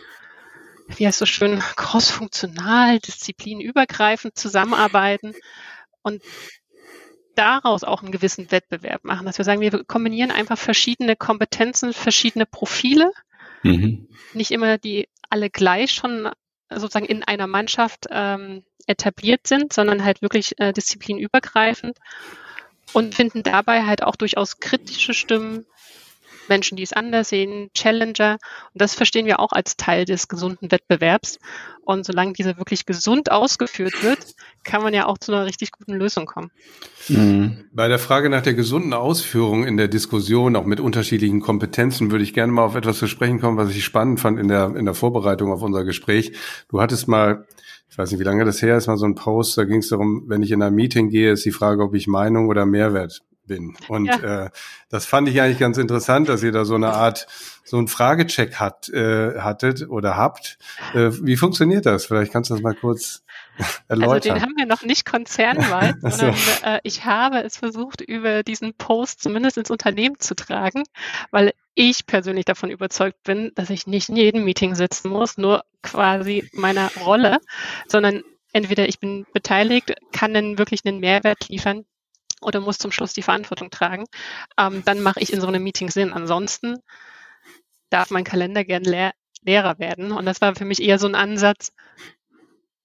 wie 0.87 1.07
heißt 1.07 1.19
so 1.19 1.25
schön, 1.25 1.59
crossfunktional, 1.75 2.99
disziplinübergreifend 2.99 4.37
zusammenarbeiten 4.37 5.33
und 6.01 6.21
daraus 7.35 7.83
auch 7.83 8.01
einen 8.01 8.11
gewissen 8.11 8.51
Wettbewerb 8.51 9.03
machen, 9.03 9.25
dass 9.25 9.37
wir 9.37 9.45
sagen, 9.45 9.61
wir 9.61 9.83
kombinieren 9.83 10.31
einfach 10.31 10.57
verschiedene 10.57 11.15
Kompetenzen, 11.15 11.93
verschiedene 11.93 12.45
Profile 12.45 13.11
mhm. 13.63 14.07
nicht 14.33 14.51
immer 14.51 14.77
die 14.77 15.09
alle 15.29 15.49
gleich 15.49 15.91
schon 15.91 16.29
sozusagen 16.69 17.05
in 17.05 17.23
einer 17.23 17.47
Mannschaft 17.47 18.05
ähm, 18.09 18.63
etabliert 18.87 19.47
sind, 19.47 19.73
sondern 19.73 20.03
halt 20.03 20.21
wirklich 20.21 20.59
äh, 20.59 20.71
disziplinübergreifend 20.71 21.97
und 22.93 23.15
finden 23.15 23.43
dabei 23.43 23.85
halt 23.85 24.03
auch 24.03 24.15
durchaus 24.15 24.59
kritische 24.59 25.13
Stimmen, 25.13 25.65
Menschen, 26.49 26.75
die 26.77 26.83
es 26.83 26.93
anders 26.93 27.29
sehen, 27.29 27.69
Challenger. 27.73 28.37
Und 28.73 28.81
das 28.81 28.95
verstehen 28.95 29.25
wir 29.25 29.39
auch 29.39 29.51
als 29.51 29.77
Teil 29.77 30.05
des 30.05 30.27
gesunden 30.27 30.71
Wettbewerbs. 30.71 31.39
Und 31.83 32.05
solange 32.05 32.33
diese 32.33 32.57
wirklich 32.57 32.85
gesund 32.85 33.31
ausgeführt 33.31 34.03
wird, 34.03 34.19
kann 34.63 34.81
man 34.81 34.93
ja 34.93 35.05
auch 35.05 35.17
zu 35.17 35.31
einer 35.31 35.45
richtig 35.45 35.71
guten 35.71 35.93
Lösung 35.93 36.25
kommen. 36.25 36.51
Mhm. 37.09 37.65
Bei 37.71 37.87
der 37.87 37.99
Frage 37.99 38.29
nach 38.29 38.41
der 38.41 38.55
gesunden 38.55 38.93
Ausführung 38.93 39.65
in 39.65 39.77
der 39.77 39.87
Diskussion, 39.87 40.55
auch 40.55 40.65
mit 40.65 40.79
unterschiedlichen 40.79 41.41
Kompetenzen, 41.41 42.11
würde 42.11 42.23
ich 42.23 42.33
gerne 42.33 42.51
mal 42.51 42.63
auf 42.63 42.75
etwas 42.75 42.97
zu 42.97 43.07
sprechen 43.07 43.39
kommen, 43.39 43.57
was 43.57 43.69
ich 43.69 43.83
spannend 43.83 44.19
fand 44.19 44.39
in 44.39 44.47
der, 44.47 44.75
in 44.75 44.85
der 44.85 44.95
Vorbereitung 44.95 45.51
auf 45.51 45.61
unser 45.61 45.83
Gespräch. 45.83 46.33
Du 46.69 46.81
hattest 46.81 47.07
mal 47.07 47.45
ich 47.87 47.99
weiß 47.99 48.11
nicht, 48.11 48.19
wie 48.19 48.25
lange 48.25 48.43
das 48.43 48.61
her 48.61 48.75
ist, 48.75 48.87
mal 48.87 48.97
so 48.97 49.05
ein 49.05 49.15
Post, 49.15 49.57
da 49.57 49.63
ging 49.63 49.79
es 49.79 49.87
darum, 49.87 50.25
wenn 50.27 50.43
ich 50.43 50.51
in 50.51 50.61
ein 50.61 50.73
Meeting 50.73 51.09
gehe, 51.09 51.31
ist 51.31 51.45
die 51.45 51.51
Frage, 51.51 51.81
ob 51.81 51.93
ich 51.93 52.07
Meinung 52.07 52.49
oder 52.49 52.65
Mehrwert 52.65 53.21
bin. 53.45 53.75
Und 53.87 54.05
ja. 54.05 54.45
äh, 54.45 54.49
das 54.89 55.05
fand 55.05 55.27
ich 55.29 55.41
eigentlich 55.41 55.59
ganz 55.59 55.77
interessant, 55.77 56.29
dass 56.29 56.43
ihr 56.43 56.51
da 56.51 56.65
so 56.65 56.75
eine 56.75 56.93
Art, 56.93 57.27
so 57.63 57.77
einen 57.77 57.87
Fragecheck 57.87 58.55
hat, 58.55 58.89
äh, 58.89 59.39
hattet 59.39 59.87
oder 59.89 60.15
habt. 60.15 60.57
Äh, 60.93 61.11
wie 61.21 61.37
funktioniert 61.37 61.85
das? 61.85 62.05
Vielleicht 62.05 62.31
kannst 62.31 62.49
du 62.49 62.55
das 62.55 62.63
mal 62.63 62.75
kurz 62.75 63.23
erläutern. 63.87 64.11
Also 64.15 64.33
den 64.33 64.41
haben 64.41 64.53
wir 64.57 64.65
noch 64.65 64.83
nicht 64.83 65.05
konzernweit, 65.05 65.95
sondern 66.01 66.35
äh, 66.63 66.79
ich 66.83 67.05
habe 67.05 67.43
es 67.43 67.57
versucht, 67.57 68.01
über 68.01 68.43
diesen 68.43 68.73
Post 68.73 69.21
zumindest 69.21 69.57
ins 69.57 69.71
Unternehmen 69.71 70.19
zu 70.19 70.35
tragen, 70.35 70.83
weil 71.31 71.53
ich 71.73 72.05
persönlich 72.05 72.45
davon 72.45 72.69
überzeugt 72.69 73.23
bin, 73.23 73.51
dass 73.55 73.69
ich 73.69 73.87
nicht 73.87 74.09
in 74.09 74.15
jedem 74.15 74.45
Meeting 74.45 74.75
sitzen 74.75 75.09
muss, 75.09 75.37
nur 75.37 75.63
quasi 75.81 76.49
meiner 76.53 76.89
Rolle, 77.03 77.39
sondern 77.87 78.23
entweder 78.53 78.87
ich 78.87 78.99
bin 78.99 79.25
beteiligt, 79.33 79.93
kann 80.13 80.33
dann 80.33 80.57
wirklich 80.57 80.81
einen 80.85 80.99
Mehrwert 80.99 81.49
liefern 81.49 81.85
oder 82.45 82.61
muss 82.61 82.77
zum 82.77 82.91
Schluss 82.91 83.13
die 83.13 83.21
Verantwortung 83.21 83.69
tragen, 83.69 84.05
ähm, 84.57 84.83
dann 84.85 85.01
mache 85.01 85.19
ich 85.19 85.33
in 85.33 85.41
so 85.41 85.47
einem 85.47 85.63
Meeting 85.63 85.89
Sinn. 85.89 86.13
Ansonsten 86.13 86.77
darf 87.89 88.11
mein 88.11 88.23
Kalender 88.23 88.63
gern 88.63 88.83
leer, 88.83 89.13
leerer 89.41 89.79
werden. 89.79 90.11
Und 90.11 90.25
das 90.25 90.41
war 90.41 90.55
für 90.55 90.65
mich 90.65 90.81
eher 90.81 90.99
so 90.99 91.07
ein 91.07 91.15
Ansatz, 91.15 91.71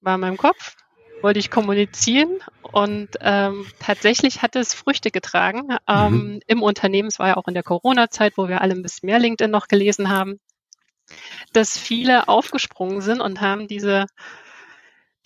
war 0.01 0.15
in 0.15 0.21
meinem 0.21 0.37
Kopf, 0.37 0.77
wollte 1.23 1.39
ich 1.39 1.51
kommunizieren 1.51 2.39
und 2.63 3.09
ähm, 3.21 3.67
tatsächlich 3.79 4.43
hat 4.43 4.57
es 4.57 4.73
Früchte 4.73 5.11
getragen 5.11 5.77
ähm, 5.87 6.13
mhm. 6.13 6.41
im 6.47 6.63
Unternehmen. 6.63 7.09
Es 7.09 7.19
war 7.19 7.29
ja 7.29 7.37
auch 7.37 7.49
in 7.49 7.55
der 7.55 7.63
Corona-Zeit, 7.63 8.35
wo 8.37 8.49
wir 8.49 8.61
alle 8.61 8.75
ein 8.75 8.83
bisschen 8.83 9.09
mehr 9.09 9.19
LinkedIn 9.19 9.51
noch 9.51 9.69
gelesen 9.69 10.09
haben, 10.09 10.41
dass 11.53 11.77
viele 11.77 12.29
aufgesprungen 12.29 13.01
sind 13.01 13.21
und 13.21 13.41
haben 13.41 13.69
diese 13.69 14.07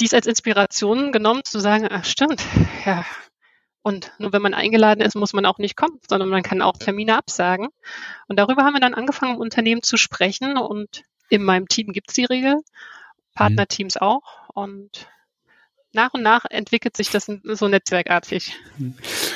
dies 0.01 0.14
als 0.14 0.27
Inspiration 0.27 1.12
genommen, 1.12 1.42
zu 1.44 1.61
sagen, 1.61 1.87
ach 1.90 2.05
stimmt, 2.05 2.42
ja, 2.85 3.05
und 3.85 4.12
nur 4.16 4.33
wenn 4.33 4.40
man 4.40 4.55
eingeladen 4.55 5.03
ist, 5.03 5.14
muss 5.14 5.35
man 5.35 5.44
auch 5.44 5.59
nicht 5.59 5.77
kommen, 5.77 6.01
sondern 6.09 6.31
man 6.31 6.42
kann 6.42 6.62
auch 6.62 6.79
Termine 6.79 7.18
absagen. 7.18 7.68
Und 8.29 8.38
darüber 8.38 8.64
haben 8.64 8.73
wir 8.73 8.81
dann 8.81 8.94
angefangen, 8.94 9.35
im 9.35 9.40
Unternehmen 9.42 9.83
zu 9.83 9.99
sprechen. 9.99 10.57
Und 10.57 11.03
in 11.29 11.44
meinem 11.44 11.68
Team 11.68 11.92
gibt 11.92 12.09
es 12.09 12.14
die 12.14 12.25
Regel, 12.25 12.62
Partnerteams 13.35 13.99
auch. 13.99 14.49
Und 14.55 15.07
nach 15.94 16.14
und 16.14 16.22
nach 16.22 16.44
entwickelt 16.50 16.96
sich 16.96 17.11
das 17.11 17.26
so 17.26 17.68
netzwerkartig. 17.68 18.54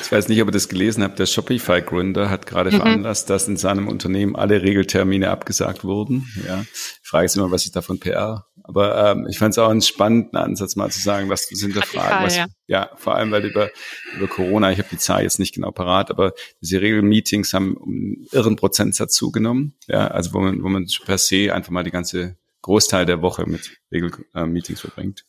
Ich 0.01 0.11
weiß 0.11 0.27
nicht, 0.27 0.41
ob 0.41 0.49
ihr 0.49 0.51
das 0.51 0.69
gelesen 0.69 1.03
habt. 1.03 1.19
Der 1.19 1.25
Shopify-Gründer 1.25 2.29
hat 2.29 2.45
gerade 2.45 2.71
mhm. 2.71 2.77
veranlasst, 2.77 3.29
dass 3.29 3.47
in 3.47 3.57
seinem 3.57 3.87
Unternehmen 3.87 4.35
alle 4.35 4.61
Regeltermine 4.61 5.29
abgesagt 5.29 5.83
wurden. 5.83 6.27
Ja. 6.47 6.61
Ich 6.61 7.09
frage 7.09 7.25
jetzt 7.25 7.35
immer, 7.35 7.51
was 7.51 7.65
ist 7.65 7.75
davon 7.75 7.99
PR? 7.99 8.45
Aber 8.69 9.11
ähm, 9.11 9.25
ich 9.27 9.39
fand 9.39 9.53
es 9.53 9.57
auch 9.57 9.69
einen 9.69 9.81
spannenden 9.81 10.37
Ansatz, 10.37 10.75
mal 10.75 10.91
zu 10.91 10.99
sagen, 11.01 11.27
was 11.27 11.47
sind 11.47 11.75
da 11.75 11.81
Fragen. 11.81 12.25
Was, 12.25 12.35
ja. 12.35 12.45
ja, 12.67 12.91
vor 12.97 13.15
allem, 13.15 13.31
weil 13.31 13.45
über, 13.45 13.71
über 14.15 14.27
Corona, 14.27 14.71
ich 14.71 14.77
habe 14.77 14.89
die 14.91 14.97
Zahl 14.97 15.23
jetzt 15.23 15.39
nicht 15.39 15.55
genau 15.55 15.71
parat, 15.71 16.11
aber 16.11 16.33
diese 16.61 16.79
Regelmeetings 16.79 17.51
haben 17.53 17.75
um 17.75 17.89
einen 17.89 18.27
irren 18.31 18.57
Prozentsatz 18.57 19.15
zugenommen. 19.15 19.73
Ja, 19.87 20.09
also 20.09 20.33
wo 20.33 20.39
man, 20.39 20.61
wo 20.61 20.69
man 20.69 20.85
per 21.03 21.17
se 21.17 21.51
einfach 21.51 21.71
mal 21.71 21.83
die 21.83 21.89
ganze 21.89 22.37
Großteil 22.61 23.07
der 23.07 23.23
Woche 23.23 23.49
mit 23.49 23.71
Regelmeetings 23.91 24.81
verbringt. 24.81 25.25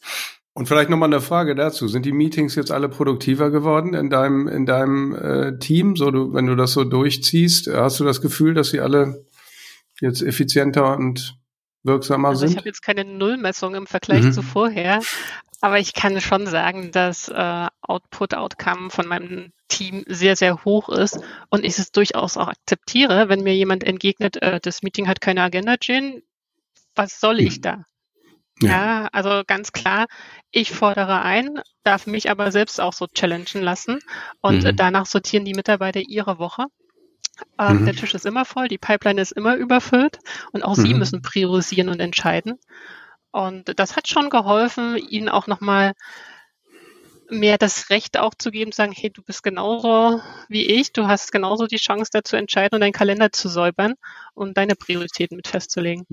Und 0.53 0.67
vielleicht 0.67 0.91
nochmal 0.91 1.09
eine 1.09 1.21
Frage 1.21 1.55
dazu. 1.55 1.87
Sind 1.87 2.07
die 2.07 2.13
Meetings 2.13 2.57
jetzt 2.57 2.73
alle 2.73 2.89
produktiver 2.89 3.51
geworden 3.51 3.95
in 3.95 4.11
deinem, 4.11 4.49
in 4.49 4.67
deinem 4.67 5.15
äh, 5.15 5.59
Team? 5.59 5.97
So, 5.97 6.11
du, 6.11 6.35
wenn 6.35 6.47
du 6.47 6.57
das 6.57 6.73
so 6.73 6.85
durchziehst, 6.85 7.69
hast 7.69 8.01
du 8.01 8.05
das 8.05 8.21
Gefühl, 8.21 8.55
dass 8.55 8.71
sie 8.71 8.81
alle 8.81 9.25
jetzt 10.01 10.23
effizienter 10.23 10.97
und 10.97 11.39
wirksamer 11.85 12.29
also 12.29 12.41
sind? 12.41 12.51
Ich 12.51 12.57
habe 12.57 12.69
jetzt 12.69 12.83
keine 12.83 13.05
Nullmessung 13.05 13.75
im 13.75 13.87
Vergleich 13.87 14.25
mhm. 14.25 14.33
zu 14.33 14.43
vorher, 14.43 15.01
aber 15.61 15.79
ich 15.79 15.95
kann 15.95 16.21
schon 16.21 16.47
sagen, 16.47 16.91
dass 16.91 17.29
äh, 17.29 17.67
Output-Outcome 17.83 18.91
von 18.91 19.07
meinem 19.07 19.53
Team 19.69 20.05
sehr, 20.09 20.35
sehr 20.35 20.65
hoch 20.65 20.89
ist 20.89 21.21
und 21.49 21.65
ich 21.65 21.79
es 21.79 21.93
durchaus 21.93 22.37
auch 22.37 22.49
akzeptiere, 22.49 23.29
wenn 23.29 23.43
mir 23.43 23.55
jemand 23.55 23.85
entgegnet, 23.85 24.43
äh, 24.43 24.59
das 24.61 24.83
Meeting 24.83 25.07
hat 25.07 25.21
keine 25.21 25.43
Agenda, 25.43 25.77
Jane, 25.81 26.23
was 26.97 27.21
soll 27.21 27.41
ich 27.41 27.59
mhm. 27.59 27.63
da? 27.63 27.85
Ja. 28.63 28.69
ja. 28.69 29.09
also 29.13 29.43
ganz 29.47 29.73
klar, 29.73 30.07
ich 30.51 30.73
fordere 30.73 31.23
ein, 31.23 31.61
darf 31.85 32.07
mich 32.07 32.31
aber 32.31 32.53
selbst 32.53 32.81
auch 32.81 32.93
so 32.93 33.07
challengen 33.07 33.63
lassen 33.63 33.99
und 34.41 34.65
mhm. 34.65 34.77
danach 34.77 35.07
sortieren 35.07 35.45
die 35.45 35.55
Mitarbeiter 35.55 36.01
ihre 36.01 36.39
Woche. 36.39 36.67
Ähm, 37.59 37.81
mhm. 37.81 37.85
Der 37.87 37.95
Tisch 37.95 38.15
ist 38.15 38.27
immer 38.27 38.45
voll, 38.45 38.69
die 38.69 38.79
Pipeline 38.79 39.21
ist 39.21 39.33
immer 39.33 39.57
überfüllt 39.57 40.19
und 40.53 40.63
auch 40.63 40.77
mhm. 40.77 40.83
sie 40.83 40.95
müssen 40.95 41.23
priorisieren 41.23 41.89
und 41.89 42.01
entscheiden. 42.01 42.59
Und 43.33 43.79
das 43.79 43.97
hat 43.97 44.09
schon 44.09 44.29
geholfen, 44.29 44.97
ihnen 44.97 45.29
auch 45.29 45.47
nochmal 45.47 45.93
mehr 47.31 47.59
das 47.59 47.91
Recht 47.91 48.19
auch 48.19 48.35
zu 48.37 48.51
geben, 48.51 48.73
zu 48.73 48.77
sagen, 48.77 48.93
hey, 48.93 49.11
du 49.11 49.23
bist 49.23 49.43
genauso 49.43 50.21
wie 50.49 50.67
ich, 50.67 50.93
du 50.93 51.07
hast 51.07 51.31
genauso 51.31 51.67
die 51.67 51.77
Chance, 51.77 52.11
da 52.13 52.25
zu 52.25 52.37
entscheiden 52.37 52.75
und 52.75 52.81
deinen 52.81 52.93
Kalender 52.93 53.31
zu 53.31 53.49
säubern 53.49 53.95
und 54.35 54.57
deine 54.57 54.75
Prioritäten 54.75 55.37
mit 55.37 55.47
festzulegen. 55.47 56.07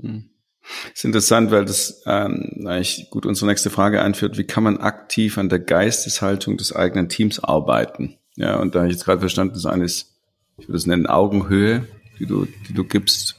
Das 0.90 0.98
ist 0.98 1.04
interessant, 1.04 1.50
weil 1.50 1.64
das 1.64 2.02
ähm, 2.06 2.66
eigentlich 2.66 3.08
gut 3.10 3.26
unsere 3.26 3.46
nächste 3.46 3.70
Frage 3.70 4.02
einführt. 4.02 4.38
Wie 4.38 4.44
kann 4.44 4.64
man 4.64 4.78
aktiv 4.78 5.38
an 5.38 5.48
der 5.48 5.58
Geisteshaltung 5.58 6.56
des 6.56 6.74
eigenen 6.74 7.08
Teams 7.08 7.42
arbeiten? 7.42 8.16
Ja, 8.36 8.56
und 8.56 8.74
da 8.74 8.80
habe 8.80 8.88
ich 8.88 8.94
jetzt 8.94 9.04
gerade 9.04 9.20
verstanden, 9.20 9.54
das 9.54 9.66
eine 9.66 9.84
ist, 9.84 10.14
ich 10.58 10.68
würde 10.68 10.76
es 10.76 10.86
nennen, 10.86 11.06
Augenhöhe, 11.06 11.86
die 12.18 12.26
du, 12.26 12.46
die 12.68 12.74
du 12.74 12.84
gibst. 12.84 13.36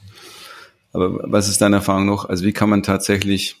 Aber 0.92 1.20
was 1.30 1.48
ist 1.48 1.60
deine 1.60 1.76
Erfahrung 1.76 2.06
noch? 2.06 2.24
Also 2.28 2.44
wie 2.44 2.52
kann 2.52 2.68
man 2.68 2.82
tatsächlich 2.82 3.56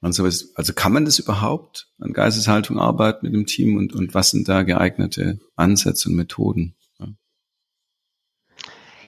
also 0.00 0.72
kann 0.74 0.92
man 0.92 1.04
das 1.04 1.18
überhaupt 1.18 1.88
an 1.98 2.12
Geisteshaltung 2.12 2.78
arbeiten 2.78 3.26
mit 3.26 3.34
dem 3.34 3.46
Team 3.46 3.76
und, 3.76 3.92
und 3.92 4.14
was 4.14 4.30
sind 4.30 4.48
da 4.48 4.62
geeignete 4.62 5.40
Ansätze 5.56 6.08
und 6.08 6.16
Methoden? 6.16 6.74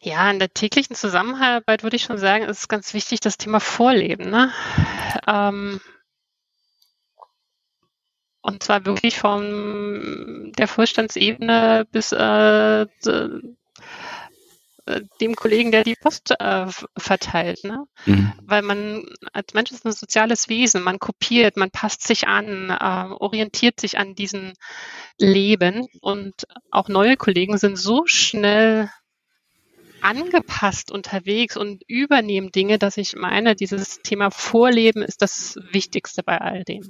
Ja, 0.09 0.31
in 0.31 0.39
der 0.39 0.55
täglichen 0.55 0.97
Zusammenarbeit 0.97 1.83
würde 1.83 1.97
ich 1.97 2.05
schon 2.05 2.17
sagen, 2.17 2.45
ist 2.45 2.61
es 2.61 2.69
ganz 2.69 2.95
wichtig, 2.95 3.21
das 3.21 3.37
Thema 3.37 3.61
Vorleben. 3.61 4.31
Ne? 4.31 4.51
Ähm, 5.27 5.83
und 8.41 8.63
zwar 8.63 8.87
wirklich 8.87 9.19
von 9.19 10.51
der 10.57 10.67
Vorstandsebene 10.67 11.87
bis 11.93 12.13
äh, 12.13 12.87
dem 15.21 15.37
Kollegen, 15.37 15.73
der 15.73 15.85
die 15.85 15.95
Post 15.95 16.35
äh, 16.39 16.69
verteilt. 16.97 17.65
Ne? 17.65 17.85
Mhm. 18.07 18.33
Weil 18.41 18.63
man 18.63 19.05
als 19.35 19.53
Mensch 19.53 19.73
ist 19.73 19.85
ein 19.85 19.93
soziales 19.93 20.49
Wesen, 20.49 20.83
man 20.83 20.99
kopiert, 20.99 21.59
man 21.59 21.71
passt 21.71 22.07
sich 22.07 22.27
an, 22.27 22.71
äh, 22.71 23.13
orientiert 23.13 23.79
sich 23.79 23.99
an 23.99 24.15
diesem 24.15 24.55
Leben 25.19 25.87
und 26.01 26.47
auch 26.71 26.89
neue 26.89 27.19
Kollegen 27.19 27.59
sind 27.59 27.77
so 27.77 28.05
schnell 28.07 28.89
angepasst 30.03 30.91
unterwegs 30.91 31.57
und 31.57 31.83
übernehmen 31.87 32.53
Dinge, 32.53 32.79
dass 32.79 32.97
ich 32.97 33.17
meine, 33.17 33.55
dieses 33.55 34.01
Thema 34.03 34.31
Vorleben 34.31 35.03
ist 35.03 35.23
das 35.23 35.59
Wichtigste 35.71 36.23
bei 36.23 36.41
all 36.41 36.65
dem. 36.65 36.89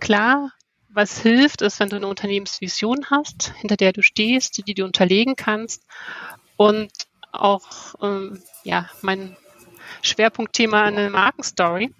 Klar, 0.00 0.52
was 0.88 1.20
hilft, 1.20 1.62
ist, 1.62 1.80
wenn 1.80 1.88
du 1.88 1.96
eine 1.96 2.06
Unternehmensvision 2.06 3.10
hast, 3.10 3.52
hinter 3.56 3.76
der 3.76 3.92
du 3.92 4.02
stehst, 4.02 4.66
die 4.66 4.74
du 4.74 4.84
unterlegen 4.84 5.36
kannst 5.36 5.84
und 6.56 6.90
auch, 7.32 7.94
ähm, 8.02 8.42
ja, 8.64 8.88
mein 9.02 9.36
Schwerpunktthema 10.02 10.84
eine 10.84 11.10
Markenstory, 11.10 11.94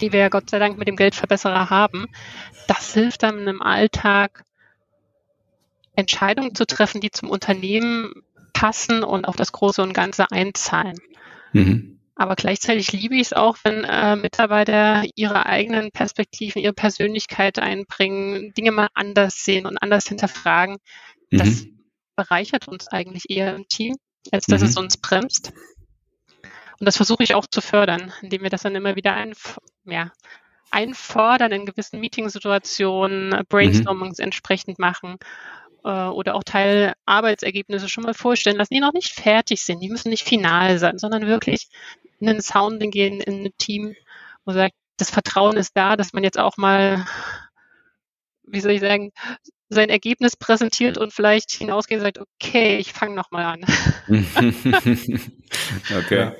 die 0.00 0.12
wir 0.12 0.20
ja 0.20 0.28
Gott 0.28 0.50
sei 0.50 0.58
Dank 0.58 0.78
mit 0.78 0.88
dem 0.88 0.96
Geldverbesserer 0.96 1.70
haben. 1.70 2.06
Das 2.66 2.94
hilft 2.94 3.22
dann 3.22 3.46
im 3.46 3.62
Alltag, 3.62 4.44
Entscheidungen 5.96 6.54
zu 6.54 6.66
treffen, 6.66 7.00
die 7.00 7.10
zum 7.10 7.30
Unternehmen 7.30 8.24
passen 8.54 9.04
und 9.04 9.26
auf 9.26 9.36
das 9.36 9.52
Große 9.52 9.82
und 9.82 9.92
Ganze 9.92 10.30
einzahlen. 10.30 10.98
Mhm. 11.52 12.00
Aber 12.16 12.36
gleichzeitig 12.36 12.92
liebe 12.92 13.16
ich 13.16 13.22
es 13.22 13.32
auch, 13.32 13.58
wenn 13.64 13.84
äh, 13.84 14.16
Mitarbeiter 14.16 15.04
ihre 15.16 15.46
eigenen 15.46 15.90
Perspektiven, 15.90 16.62
ihre 16.62 16.72
Persönlichkeit 16.72 17.58
einbringen, 17.58 18.54
Dinge 18.54 18.70
mal 18.70 18.88
anders 18.94 19.44
sehen 19.44 19.66
und 19.66 19.78
anders 19.78 20.06
hinterfragen. 20.06 20.78
Mhm. 21.30 21.38
Das 21.38 21.66
bereichert 22.16 22.68
uns 22.68 22.86
eigentlich 22.88 23.24
eher 23.28 23.54
im 23.54 23.66
Team, 23.66 23.96
als 24.30 24.46
dass 24.46 24.62
mhm. 24.62 24.68
es 24.68 24.76
uns 24.76 24.96
bremst. 24.96 25.52
Und 26.78 26.86
das 26.86 26.96
versuche 26.96 27.24
ich 27.24 27.34
auch 27.34 27.46
zu 27.46 27.60
fördern, 27.60 28.12
indem 28.22 28.42
wir 28.42 28.50
das 28.50 28.62
dann 28.62 28.76
immer 28.76 28.94
wieder 28.94 29.14
ein, 29.14 29.34
ja, 29.84 30.12
einfordern 30.70 31.52
in 31.52 31.66
gewissen 31.66 31.98
Meetingsituationen, 31.98 33.30
mhm. 33.30 33.42
Brainstormings 33.48 34.18
mhm. 34.18 34.24
entsprechend 34.24 34.78
machen 34.78 35.18
äh, 35.84 36.08
oder 36.08 36.34
auch 36.34 36.44
Teil 36.44 36.94
Arbeitsergebnisse 37.06 37.88
schon 37.88 38.04
mal 38.04 38.14
vorstellen 38.14 38.56
lassen, 38.56 38.74
die 38.74 38.80
noch 38.80 38.92
nicht 38.92 39.12
fertig 39.12 39.62
sind, 39.62 39.80
die 39.80 39.88
müssen 39.88 40.10
nicht 40.10 40.26
final 40.26 40.78
sein, 40.78 40.98
sondern 40.98 41.26
wirklich 41.26 41.68
in 42.20 42.28
ein 42.28 42.40
Sounding 42.40 42.90
gehen, 42.90 43.20
in 43.20 43.44
ein 43.44 43.52
Team, 43.58 43.94
wo 44.44 44.52
sagt, 44.52 44.74
das 44.96 45.10
Vertrauen 45.10 45.56
ist 45.56 45.76
da, 45.76 45.96
dass 45.96 46.12
man 46.12 46.24
jetzt 46.24 46.38
auch 46.38 46.56
mal, 46.56 47.04
wie 48.44 48.60
soll 48.60 48.72
ich 48.72 48.80
sagen, 48.80 49.12
sein 49.68 49.88
Ergebnis 49.88 50.36
präsentiert 50.36 50.98
und 50.98 51.12
vielleicht 51.12 51.50
hinausgeht 51.50 51.98
und 51.98 52.04
sagt, 52.04 52.18
okay, 52.18 52.76
ich 52.76 52.92
fange 52.92 53.14
nochmal 53.14 53.44
an. 53.44 53.64
okay. 55.98 56.18
Ja, 56.18 56.32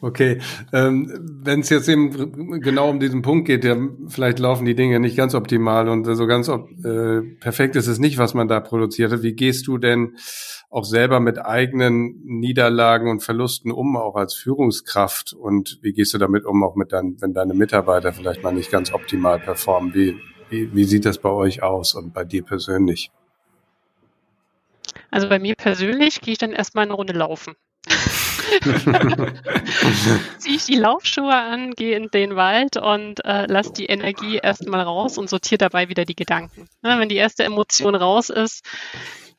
okay. 0.00 0.40
Ähm, 0.72 1.40
Wenn 1.42 1.60
es 1.60 1.70
jetzt 1.70 1.88
eben 1.88 2.60
genau 2.60 2.90
um 2.90 3.00
diesen 3.00 3.22
Punkt 3.22 3.46
geht, 3.46 3.64
ja, 3.64 3.76
vielleicht 4.08 4.38
laufen 4.38 4.64
die 4.64 4.74
Dinge 4.74 4.98
nicht 5.00 5.16
ganz 5.16 5.34
optimal 5.34 5.88
und 5.88 6.04
so 6.04 6.26
ganz 6.26 6.48
äh, 6.48 7.22
perfekt 7.40 7.76
ist 7.76 7.86
es 7.86 7.98
nicht, 7.98 8.18
was 8.18 8.34
man 8.34 8.48
da 8.48 8.60
produziert 8.60 9.12
hat. 9.12 9.22
Wie 9.22 9.34
gehst 9.34 9.66
du 9.66 9.78
denn 9.78 10.16
auch 10.68 10.84
selber 10.84 11.20
mit 11.20 11.38
eigenen 11.38 12.20
Niederlagen 12.24 13.08
und 13.08 13.22
Verlusten 13.22 13.70
um, 13.70 13.96
auch 13.96 14.16
als 14.16 14.34
Führungskraft? 14.34 15.32
Und 15.32 15.78
wie 15.82 15.92
gehst 15.92 16.12
du 16.12 16.18
damit 16.18 16.44
um, 16.44 16.64
auch 16.64 16.74
mit 16.74 16.92
deinen, 16.92 17.20
wenn 17.22 17.32
deine 17.32 17.54
Mitarbeiter 17.54 18.12
vielleicht 18.12 18.42
mal 18.42 18.52
nicht 18.52 18.72
ganz 18.72 18.92
optimal 18.92 19.38
performen? 19.38 19.94
Wie, 19.94 20.16
wie, 20.54 20.74
wie 20.74 20.84
sieht 20.84 21.04
das 21.04 21.18
bei 21.18 21.30
euch 21.30 21.62
aus 21.62 21.94
und 21.94 22.14
bei 22.14 22.24
dir 22.24 22.44
persönlich? 22.44 23.10
Also 25.10 25.28
bei 25.28 25.38
mir 25.38 25.54
persönlich 25.56 26.20
gehe 26.20 26.32
ich 26.32 26.38
dann 26.38 26.52
erstmal 26.52 26.84
eine 26.84 26.94
Runde 26.94 27.12
laufen. 27.12 27.54
Ziehe 30.38 30.56
ich 30.56 30.64
die 30.64 30.76
Laufschuhe 30.76 31.34
an, 31.34 31.72
gehe 31.72 31.96
in 31.96 32.08
den 32.10 32.36
Wald 32.36 32.76
und 32.76 33.24
äh, 33.24 33.46
lasse 33.46 33.72
die 33.72 33.86
Energie 33.86 34.36
erstmal 34.36 34.82
raus 34.82 35.18
und 35.18 35.28
sortiere 35.28 35.58
dabei 35.58 35.88
wieder 35.88 36.04
die 36.04 36.14
Gedanken. 36.14 36.68
Ja, 36.82 36.98
wenn 36.98 37.08
die 37.08 37.16
erste 37.16 37.42
Emotion 37.44 37.96
raus 37.96 38.30
ist, 38.30 38.64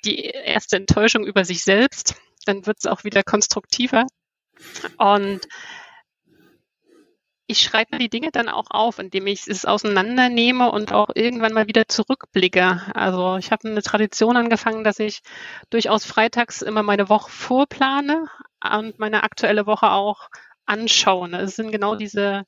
die 0.04 0.26
erste 0.26 0.76
Enttäuschung 0.78 1.26
über 1.26 1.46
sich 1.46 1.64
selbst, 1.64 2.16
dann 2.46 2.66
wird 2.66 2.78
es 2.80 2.88
auch 2.88 3.04
wieder 3.04 3.24
konstruktiver. 3.24 4.06
Und 4.98 5.48
ich 7.48 7.60
schreibe 7.60 7.98
die 7.98 8.10
Dinge 8.10 8.32
dann 8.32 8.50
auch 8.50 8.68
auf, 8.70 8.98
indem 8.98 9.28
ich 9.28 9.48
es 9.48 9.66
auseinandernehme 9.66 10.72
und 10.72 10.92
auch 10.92 11.10
irgendwann 11.14 11.54
mal 11.54 11.68
wieder 11.68 11.88
zurückblicke. 11.88 12.82
Also 12.94 13.38
ich 13.38 13.52
habe 13.52 13.70
eine 13.70 13.84
Tradition 13.84 14.36
angefangen, 14.36 14.84
dass 14.84 15.00
ich 15.00 15.22
durchaus 15.70 16.06
freitags 16.06 16.62
immer 16.62 16.82
meine 16.82 17.08
Woche 17.10 17.30
vorplane 17.30 18.26
und 18.64 18.98
meine 18.98 19.24
aktuelle 19.24 19.68
Woche 19.68 19.92
auch 19.92 20.30
anschaue. 20.66 21.30
Es 21.38 21.56
sind 21.56 21.72
genau 21.72 21.96
diese 21.96 22.46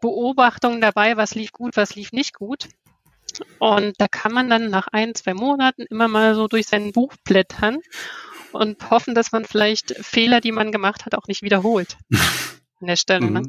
Beobachtungen 0.00 0.80
dabei, 0.80 1.16
was 1.16 1.34
lief 1.34 1.52
gut, 1.52 1.76
was 1.76 1.94
lief 1.94 2.12
nicht 2.12 2.34
gut. 2.34 2.68
Und 3.58 3.94
da 3.98 4.08
kann 4.08 4.32
man 4.32 4.48
dann 4.48 4.70
nach 4.70 4.88
ein, 4.88 5.14
zwei 5.14 5.34
Monaten 5.34 5.82
immer 5.90 6.08
mal 6.08 6.34
so 6.34 6.48
durch 6.48 6.66
sein 6.66 6.92
Buch 6.92 7.14
blättern 7.24 7.80
und 8.52 8.90
hoffen, 8.90 9.14
dass 9.14 9.32
man 9.32 9.44
vielleicht 9.44 9.94
Fehler, 10.00 10.40
die 10.40 10.52
man 10.52 10.72
gemacht 10.72 11.04
hat, 11.04 11.14
auch 11.14 11.26
nicht 11.28 11.42
wiederholt 11.42 11.96
an 12.80 12.86
der 12.86 12.96
Stelle. 12.96 13.30
Ne? 13.30 13.42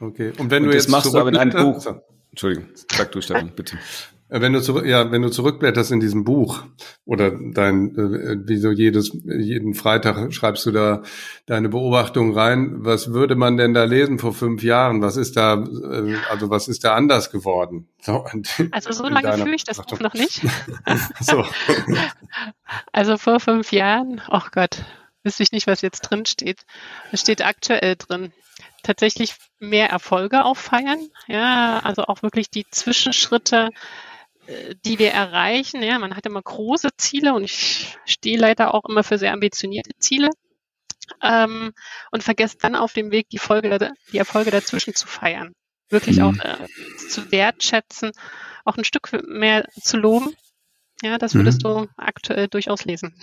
Okay. 0.00 0.32
Und 0.38 0.50
wenn 0.50 0.64
und 0.64 0.70
du 0.70 0.74
jetzt 0.74 0.88
machst 0.88 1.12
du 1.12 1.18
aber 1.18 1.28
in 1.28 1.36
einem 1.36 1.52
Buch. 1.52 1.86
Entschuldigung, 2.30 2.68
sag 2.92 3.12
du, 3.12 3.20
Stefan, 3.20 3.52
bitte. 3.54 3.78
Äh, 4.28 4.40
wenn 4.40 4.52
du 4.52 4.60
zurück, 4.60 4.86
ja, 4.86 5.10
wenn 5.12 5.22
du 5.22 5.30
zurückblätterst 5.30 5.92
in 5.92 6.00
diesem 6.00 6.24
Buch 6.24 6.64
oder 7.04 7.30
dein, 7.30 7.96
äh, 7.96 8.48
wie 8.48 8.56
so 8.56 8.70
jedes, 8.70 9.12
jeden 9.24 9.74
Freitag 9.74 10.32
schreibst 10.32 10.66
du 10.66 10.72
da 10.72 11.02
deine 11.46 11.68
Beobachtung 11.68 12.36
rein. 12.36 12.84
Was 12.84 13.12
würde 13.12 13.36
man 13.36 13.56
denn 13.56 13.74
da 13.74 13.84
lesen 13.84 14.18
vor 14.18 14.32
fünf 14.32 14.62
Jahren? 14.62 15.02
Was 15.02 15.16
ist 15.16 15.36
da, 15.36 15.62
äh, 15.62 16.16
also 16.30 16.50
was 16.50 16.68
ist 16.68 16.84
da 16.84 16.94
anders 16.94 17.30
geworden? 17.30 17.88
So, 18.00 18.26
also 18.72 18.92
so 18.92 19.08
lange 19.08 19.32
fühle 19.38 19.54
ich 19.54 19.64
das 19.64 19.76
Buch 19.76 20.00
noch 20.00 20.14
nicht. 20.14 20.42
so. 21.20 21.44
Also 22.92 23.18
vor 23.18 23.38
fünf 23.38 23.70
Jahren, 23.70 24.20
oh 24.30 24.40
Gott, 24.50 24.84
wüsste 25.22 25.44
ich 25.44 25.52
nicht, 25.52 25.66
was 25.66 25.82
jetzt 25.82 26.00
drin 26.00 26.26
steht. 26.26 26.64
Es 27.12 27.20
steht 27.20 27.44
aktuell 27.44 27.94
drin 27.96 28.32
tatsächlich 28.84 29.34
mehr 29.58 29.90
Erfolge 29.90 30.44
auch 30.44 30.56
feiern. 30.56 31.08
Ja, 31.26 31.80
also 31.80 32.04
auch 32.04 32.22
wirklich 32.22 32.50
die 32.50 32.66
Zwischenschritte, 32.70 33.70
äh, 34.46 34.74
die 34.84 34.98
wir 34.98 35.10
erreichen. 35.10 35.82
Ja, 35.82 35.98
man 35.98 36.16
hat 36.16 36.26
immer 36.26 36.42
große 36.42 36.90
Ziele 36.96 37.34
und 37.34 37.44
ich 37.44 37.96
stehe 38.04 38.38
leider 38.38 38.74
auch 38.74 38.84
immer 38.84 39.02
für 39.02 39.18
sehr 39.18 39.32
ambitionierte 39.32 39.96
Ziele. 39.98 40.30
Ähm, 41.22 41.72
und 42.12 42.22
vergesst 42.22 42.64
dann 42.64 42.76
auf 42.76 42.92
dem 42.94 43.10
Weg 43.10 43.28
die 43.28 43.38
Folge, 43.38 43.92
die 44.12 44.18
Erfolge 44.18 44.50
dazwischen 44.50 44.94
zu 44.94 45.06
feiern. 45.06 45.52
Wirklich 45.90 46.16
mhm. 46.16 46.22
auch 46.22 46.44
äh, 46.44 46.66
zu 47.08 47.30
wertschätzen, 47.30 48.12
auch 48.64 48.76
ein 48.76 48.84
Stück 48.84 49.10
mehr 49.26 49.66
zu 49.80 49.98
loben. 49.98 50.34
Ja, 51.02 51.18
das 51.18 51.34
würdest 51.34 51.62
mhm. 51.62 51.68
du 51.68 51.88
aktuell 51.96 52.48
durchaus 52.48 52.84
lesen. 52.84 53.14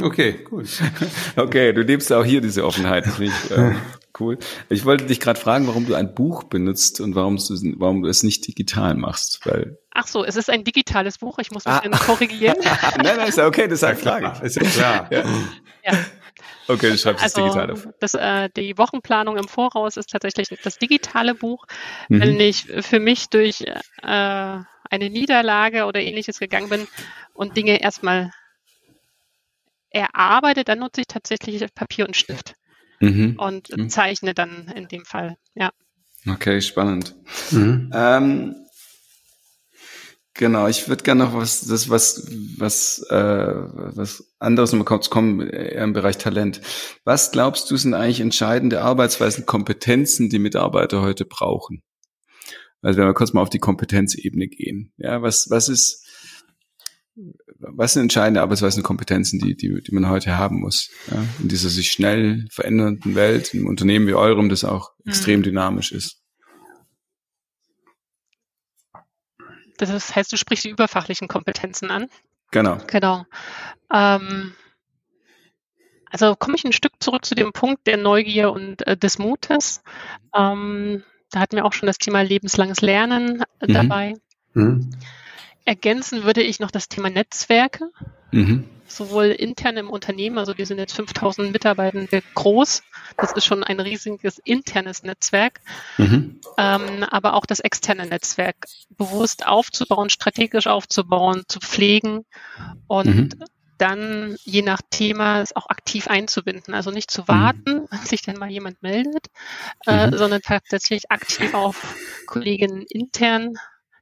Okay, 0.00 0.44
gut. 0.44 0.68
Okay, 1.36 1.72
du 1.72 1.82
lebst 1.82 2.12
auch 2.12 2.24
hier 2.24 2.40
diese 2.40 2.64
Offenheit. 2.64 3.06
Das 3.06 3.18
ich, 3.18 3.50
äh, 3.50 3.74
cool. 4.18 4.38
Ich 4.68 4.84
wollte 4.84 5.04
dich 5.04 5.20
gerade 5.20 5.38
fragen, 5.38 5.66
warum 5.66 5.86
du 5.86 5.94
ein 5.94 6.14
Buch 6.14 6.44
benutzt 6.44 7.00
und 7.00 7.14
warum 7.14 7.36
du, 7.36 7.54
warum 7.78 8.02
du 8.02 8.08
es 8.08 8.22
nicht 8.22 8.46
digital 8.46 8.94
machst. 8.94 9.40
Weil 9.44 9.78
Ach 9.92 10.06
so, 10.06 10.24
es 10.24 10.36
ist 10.36 10.50
ein 10.50 10.64
digitales 10.64 11.18
Buch. 11.18 11.38
Ich 11.38 11.50
muss 11.50 11.64
mich 11.64 11.74
ah. 11.74 11.98
korrigieren. 11.98 12.56
nein, 13.02 13.16
nein, 13.16 13.28
ist 13.28 13.38
ja 13.38 13.46
okay, 13.46 13.68
das 13.68 13.78
ist 13.78 13.84
eine 13.84 13.96
Frage. 13.96 14.44
Ist 14.44 14.56
ja 14.56 14.62
klar. 14.62 15.08
Ja. 15.10 15.24
ja. 15.84 15.98
Okay, 16.68 16.90
du 16.90 16.98
schreibst 16.98 17.22
also, 17.22 17.40
es 17.40 17.52
digital 17.52 17.70
auf. 17.70 17.88
Das, 18.00 18.14
äh, 18.14 18.50
die 18.56 18.76
Wochenplanung 18.76 19.36
im 19.36 19.48
Voraus 19.48 19.96
ist 19.96 20.10
tatsächlich 20.10 20.48
das 20.62 20.78
digitale 20.78 21.34
Buch. 21.34 21.64
Mhm. 22.08 22.20
Wenn 22.20 22.40
ich 22.40 22.66
für 22.80 22.98
mich 22.98 23.28
durch 23.28 23.62
äh, 23.62 23.72
eine 24.02 25.10
Niederlage 25.10 25.84
oder 25.84 26.00
ähnliches 26.00 26.38
gegangen 26.38 26.68
bin 26.68 26.88
und 27.34 27.56
Dinge 27.56 27.80
erstmal 27.80 28.32
erarbeite, 29.96 30.64
dann 30.64 30.80
nutze 30.80 31.00
ich 31.00 31.06
tatsächlich 31.06 31.64
Papier 31.74 32.06
und 32.06 32.16
Stift 32.16 32.54
mhm. 33.00 33.36
und 33.38 33.76
mhm. 33.76 33.88
zeichne 33.88 34.34
dann 34.34 34.72
in 34.74 34.88
dem 34.88 35.04
Fall, 35.04 35.36
ja. 35.54 35.70
Okay, 36.28 36.60
spannend. 36.60 37.14
Mhm. 37.50 37.90
Ähm, 37.94 38.56
genau, 40.34 40.66
ich 40.66 40.88
würde 40.88 41.04
gerne 41.04 41.24
noch 41.24 41.34
was, 41.34 41.60
das 41.60 41.88
was, 41.88 42.28
was, 42.58 43.06
äh, 43.10 43.16
was 43.16 44.32
anderes 44.38 44.72
noch 44.72 44.84
kurz 44.84 45.08
kommen 45.08 45.48
eher 45.48 45.84
im 45.84 45.92
Bereich 45.92 46.18
Talent. 46.18 46.60
Was 47.04 47.30
glaubst 47.30 47.70
du 47.70 47.76
sind 47.76 47.94
eigentlich 47.94 48.20
entscheidende 48.20 48.82
Arbeitsweisen, 48.82 49.46
Kompetenzen, 49.46 50.28
die 50.28 50.40
Mitarbeiter 50.40 51.00
heute 51.00 51.24
brauchen? 51.24 51.82
Also 52.82 52.98
wenn 52.98 53.06
wir 53.06 53.14
kurz 53.14 53.32
mal 53.32 53.42
auf 53.42 53.50
die 53.50 53.58
Kompetenzebene 53.58 54.48
gehen. 54.48 54.92
Ja, 54.96 55.22
was, 55.22 55.48
was 55.48 55.68
ist, 55.68 56.05
was 57.58 57.94
sind 57.94 58.02
entscheidende 58.02 58.42
Arbeitsweisen 58.42 58.80
und 58.80 58.86
Kompetenzen, 58.86 59.38
die, 59.38 59.56
die, 59.56 59.82
die 59.82 59.94
man 59.94 60.08
heute 60.08 60.36
haben 60.36 60.60
muss? 60.60 60.90
Ja, 61.10 61.24
in 61.40 61.48
dieser 61.48 61.70
sich 61.70 61.90
schnell 61.90 62.46
verändernden 62.50 63.14
Welt, 63.14 63.54
in 63.54 63.60
einem 63.60 63.68
Unternehmen 63.68 64.06
wie 64.06 64.14
eurem, 64.14 64.48
das 64.48 64.64
auch 64.64 64.92
mhm. 65.04 65.10
extrem 65.10 65.42
dynamisch 65.42 65.92
ist. 65.92 66.22
Das 69.78 70.14
heißt, 70.14 70.32
du 70.32 70.36
sprichst 70.36 70.64
die 70.64 70.70
überfachlichen 70.70 71.28
Kompetenzen 71.28 71.90
an. 71.90 72.08
Genau. 72.50 72.78
Genau. 72.86 73.24
Ähm, 73.92 74.54
also 76.10 76.34
komme 76.34 76.56
ich 76.56 76.64
ein 76.64 76.72
Stück 76.72 76.92
zurück 77.00 77.24
zu 77.24 77.34
dem 77.34 77.52
Punkt 77.52 77.86
der 77.86 77.96
Neugier 77.96 78.52
und 78.52 78.86
äh, 78.86 78.96
des 78.96 79.18
Mutes. 79.18 79.82
Ähm, 80.34 81.02
da 81.30 81.40
hatten 81.40 81.56
wir 81.56 81.64
auch 81.64 81.72
schon 81.72 81.86
das 81.86 81.98
Thema 81.98 82.22
lebenslanges 82.22 82.80
Lernen 82.80 83.42
äh, 83.60 83.66
mhm. 83.68 83.72
dabei. 83.72 84.14
Mhm. 84.54 84.90
Ergänzen 85.66 86.22
würde 86.22 86.42
ich 86.42 86.60
noch 86.60 86.70
das 86.70 86.88
Thema 86.88 87.10
Netzwerke. 87.10 87.90
Mhm. 88.30 88.68
Sowohl 88.86 89.26
intern 89.26 89.76
im 89.76 89.90
Unternehmen, 89.90 90.38
also 90.38 90.56
wir 90.56 90.64
sind 90.64 90.78
jetzt 90.78 90.94
5000 90.94 91.52
Mitarbeitende 91.52 92.22
groß. 92.34 92.84
Das 93.16 93.32
ist 93.32 93.44
schon 93.44 93.64
ein 93.64 93.80
riesiges 93.80 94.38
internes 94.38 95.02
Netzwerk. 95.02 95.60
Mhm. 95.98 96.40
Ähm, 96.56 97.02
aber 97.10 97.34
auch 97.34 97.46
das 97.46 97.58
externe 97.58 98.06
Netzwerk 98.06 98.68
bewusst 98.96 99.44
aufzubauen, 99.44 100.08
strategisch 100.08 100.68
aufzubauen, 100.68 101.42
zu 101.48 101.58
pflegen 101.58 102.24
und 102.86 103.06
mhm. 103.06 103.44
dann 103.76 104.36
je 104.44 104.62
nach 104.62 104.82
Thema 104.88 105.40
es 105.40 105.56
auch 105.56 105.68
aktiv 105.68 106.06
einzubinden. 106.06 106.74
Also 106.74 106.92
nicht 106.92 107.10
zu 107.10 107.26
warten, 107.26 107.86
wenn 107.90 108.06
sich 108.06 108.22
dann 108.22 108.38
mal 108.38 108.50
jemand 108.50 108.80
meldet, 108.84 109.26
äh, 109.84 110.06
mhm. 110.06 110.16
sondern 110.16 110.42
tatsächlich 110.42 111.10
aktiv 111.10 111.54
auf 111.54 111.96
Kolleginnen 112.26 112.82
intern 112.88 113.54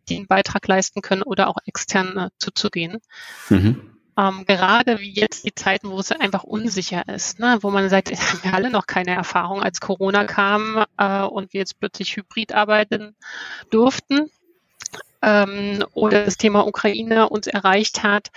die 0.08 0.16
einen 0.16 0.26
Beitrag 0.26 0.66
leisten 0.66 1.02
können 1.02 1.22
oder 1.22 1.48
auch 1.48 1.58
extern 1.66 2.16
äh, 2.18 2.30
zuzugehen. 2.38 2.98
Mhm. 3.48 3.90
Ähm, 4.16 4.44
gerade 4.46 5.00
wie 5.00 5.12
jetzt 5.12 5.44
die 5.44 5.54
Zeiten, 5.54 5.90
wo 5.90 5.98
es 5.98 6.12
einfach 6.12 6.44
unsicher 6.44 7.08
ist, 7.08 7.40
ne? 7.40 7.58
wo 7.62 7.70
man 7.70 7.88
sagt, 7.88 8.10
wir 8.10 8.18
haben 8.18 8.54
alle 8.54 8.70
noch 8.70 8.86
keine 8.86 9.14
Erfahrung, 9.14 9.62
als 9.62 9.80
Corona 9.80 10.24
kam 10.24 10.84
äh, 10.98 11.22
und 11.22 11.52
wir 11.52 11.60
jetzt 11.60 11.80
plötzlich 11.80 12.16
hybrid 12.16 12.54
arbeiten 12.54 13.16
durften 13.70 14.30
ähm, 15.22 15.84
oder 15.94 16.24
das 16.24 16.36
Thema 16.36 16.66
Ukraine 16.66 17.28
uns 17.28 17.46
erreicht 17.46 18.02
hat, 18.02 18.30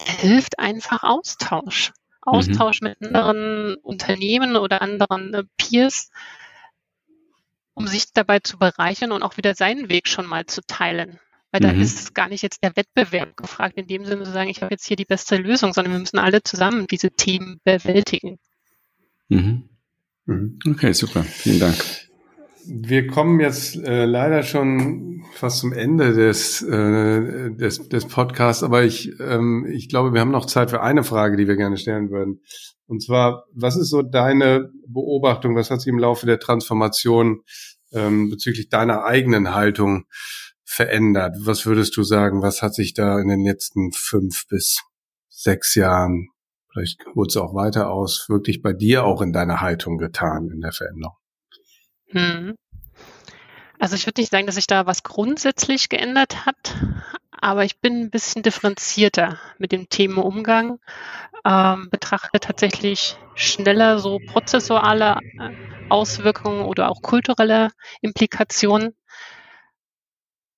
hilft 0.00 0.58
einfach 0.58 1.02
Austausch. 1.02 1.92
Austausch 2.20 2.80
mhm. 2.80 2.88
mit 2.88 3.02
anderen 3.02 3.76
Unternehmen 3.76 4.56
oder 4.56 4.82
anderen 4.82 5.34
äh, 5.34 5.44
Peers, 5.56 6.10
um 7.76 7.86
sich 7.86 8.12
dabei 8.14 8.40
zu 8.40 8.58
bereichern 8.58 9.12
und 9.12 9.22
auch 9.22 9.36
wieder 9.36 9.54
seinen 9.54 9.90
Weg 9.90 10.08
schon 10.08 10.26
mal 10.26 10.46
zu 10.46 10.62
teilen. 10.66 11.20
Weil 11.52 11.60
da 11.60 11.72
mhm. 11.72 11.82
ist 11.82 12.14
gar 12.14 12.28
nicht 12.28 12.42
jetzt 12.42 12.64
der 12.64 12.74
Wettbewerb 12.74 13.36
gefragt, 13.36 13.76
in 13.76 13.86
dem 13.86 14.04
Sinne 14.04 14.24
zu 14.24 14.32
sagen, 14.32 14.48
ich 14.48 14.62
habe 14.62 14.74
jetzt 14.74 14.86
hier 14.86 14.96
die 14.96 15.04
beste 15.04 15.36
Lösung, 15.36 15.74
sondern 15.74 15.92
wir 15.92 16.00
müssen 16.00 16.18
alle 16.18 16.42
zusammen 16.42 16.86
diese 16.90 17.10
Themen 17.10 17.60
bewältigen. 17.64 18.38
Mhm. 19.28 19.68
mhm. 20.24 20.58
Okay, 20.66 20.92
super. 20.92 21.22
Vielen 21.22 21.60
Dank. 21.60 21.76
Wir 22.66 23.06
kommen 23.06 23.38
jetzt 23.40 23.76
äh, 23.76 24.06
leider 24.06 24.42
schon 24.42 25.24
fast 25.34 25.58
zum 25.58 25.72
Ende 25.72 26.14
des, 26.14 26.62
äh, 26.62 27.50
des, 27.52 27.88
des 27.88 28.06
Podcasts, 28.06 28.62
aber 28.62 28.84
ich, 28.84 29.12
ähm, 29.20 29.66
ich 29.70 29.88
glaube, 29.88 30.14
wir 30.14 30.20
haben 30.20 30.32
noch 30.32 30.46
Zeit 30.46 30.70
für 30.70 30.80
eine 30.80 31.04
Frage, 31.04 31.36
die 31.36 31.46
wir 31.46 31.56
gerne 31.56 31.76
stellen 31.76 32.10
würden. 32.10 32.40
Und 32.86 33.02
zwar, 33.02 33.44
was 33.52 33.76
ist 33.76 33.90
so 33.90 34.02
deine 34.02 34.70
Beobachtung, 34.86 35.56
was 35.56 35.70
hat 35.70 35.80
sich 35.80 35.88
im 35.88 35.98
Laufe 35.98 36.26
der 36.26 36.38
Transformation 36.38 37.42
ähm, 37.92 38.30
bezüglich 38.30 38.68
deiner 38.68 39.04
eigenen 39.04 39.54
Haltung 39.54 40.06
verändert? 40.64 41.36
Was 41.40 41.66
würdest 41.66 41.96
du 41.96 42.04
sagen, 42.04 42.42
was 42.42 42.62
hat 42.62 42.74
sich 42.74 42.94
da 42.94 43.18
in 43.18 43.28
den 43.28 43.44
letzten 43.44 43.92
fünf 43.92 44.46
bis 44.48 44.82
sechs 45.28 45.74
Jahren, 45.74 46.28
vielleicht 46.72 47.04
holst 47.14 47.36
du 47.36 47.42
auch 47.42 47.54
weiter 47.54 47.90
aus, 47.90 48.26
wirklich 48.28 48.62
bei 48.62 48.72
dir 48.72 49.04
auch 49.04 49.20
in 49.20 49.32
deiner 49.32 49.60
Haltung 49.60 49.98
getan 49.98 50.50
in 50.52 50.60
der 50.60 50.72
Veränderung? 50.72 51.16
Hm. 52.10 52.54
Also 53.78 53.96
ich 53.96 54.06
würde 54.06 54.20
nicht 54.20 54.30
sagen, 54.30 54.46
dass 54.46 54.54
sich 54.54 54.66
da 54.66 54.86
was 54.86 55.02
grundsätzlich 55.02 55.88
geändert 55.88 56.46
hat, 56.46 56.74
aber 57.40 57.64
ich 57.64 57.80
bin 57.80 58.02
ein 58.02 58.10
bisschen 58.10 58.42
differenzierter 58.42 59.38
mit 59.58 59.72
dem 59.72 59.88
Themenumgang, 59.88 60.78
ähm, 61.44 61.88
betrachte 61.90 62.40
tatsächlich 62.40 63.16
schneller 63.34 63.98
so 63.98 64.18
prozessuale 64.18 65.18
äh, 65.38 65.50
Auswirkungen 65.88 66.62
oder 66.62 66.90
auch 66.90 67.02
kulturelle 67.02 67.70
Implikationen. 68.00 68.94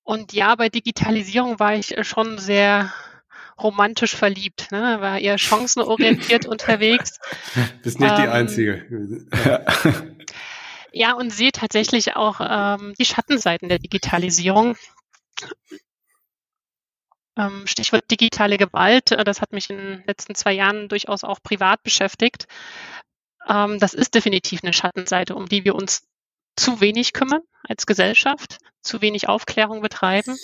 Und 0.03 0.33
ja, 0.33 0.55
bei 0.55 0.69
Digitalisierung 0.69 1.59
war 1.59 1.75
ich 1.75 1.95
schon 2.07 2.39
sehr 2.39 2.93
romantisch 3.61 4.15
verliebt, 4.15 4.71
ne? 4.71 5.01
war 5.01 5.19
eher 5.19 5.37
chancenorientiert 5.37 6.47
unterwegs. 6.49 7.19
Bist 7.83 8.01
nicht 8.01 8.11
ähm, 8.11 8.23
die 8.23 8.29
Einzige. 8.29 9.27
Ja, 10.93 11.13
und 11.13 11.31
sehe 11.31 11.53
tatsächlich 11.53 12.17
auch 12.17 12.41
ähm, 12.41 12.95
die 12.99 13.05
Schattenseiten 13.05 13.69
der 13.69 13.79
Digitalisierung. 13.79 14.77
Ähm, 17.39 17.67
Stichwort 17.67 18.11
digitale 18.11 18.59
Gewalt, 18.59 19.13
äh, 19.13 19.25
das 19.25 19.41
hat 19.41 19.53
mich 19.53 19.71
in 19.71 19.79
den 19.79 20.05
letzten 20.07 20.35
zwei 20.35 20.53
Jahren 20.53 20.89
durchaus 20.89 21.25
auch 21.25 21.41
privat 21.43 21.83
beschäftigt. 21.85 22.49
Ähm, 23.49 23.79
das 23.79 23.95
ist 23.95 24.15
definitiv 24.15 24.61
eine 24.63 24.73
Schattenseite, 24.73 25.37
um 25.37 25.47
die 25.47 25.65
wir 25.65 25.75
uns 25.75 26.07
zu 26.57 26.81
wenig 26.81 27.13
kümmern 27.13 27.43
als 27.63 27.87
Gesellschaft, 27.87 28.59
zu 28.83 29.01
wenig 29.01 29.29
Aufklärung 29.29 29.81
betreiben. 29.81 30.37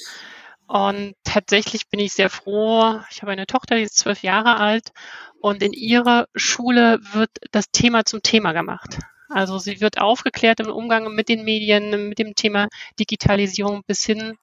Und 0.67 1.15
tatsächlich 1.25 1.89
bin 1.89 2.01
ich 2.01 2.13
sehr 2.15 2.31
froh. 2.31 3.01
Ich 3.11 3.21
habe 3.21 3.33
eine 3.33 3.47
Tochter, 3.47 3.77
die 3.77 3.83
ist 3.83 3.99
zwölf 3.99 4.23
Jahre 4.23 4.57
alt 4.57 4.93
und 5.41 5.63
in 5.63 5.73
ihrer 5.73 6.27
Schule 6.35 7.01
wird 7.13 7.31
das 7.51 7.71
Thema 7.71 8.05
zum 8.05 8.23
Thema 8.23 8.53
gemacht. 8.53 8.99
Also 9.29 9.59
sie 9.59 9.81
wird 9.81 9.99
aufgeklärt 9.99 10.61
im 10.61 10.71
Umgang 10.71 11.13
mit 11.15 11.29
den 11.29 11.45
Medien, 11.45 12.09
mit 12.09 12.19
dem 12.19 12.35
Thema 12.35 12.69
Digitalisierung 12.99 13.83
bis 13.87 14.05
hin, 14.05 14.39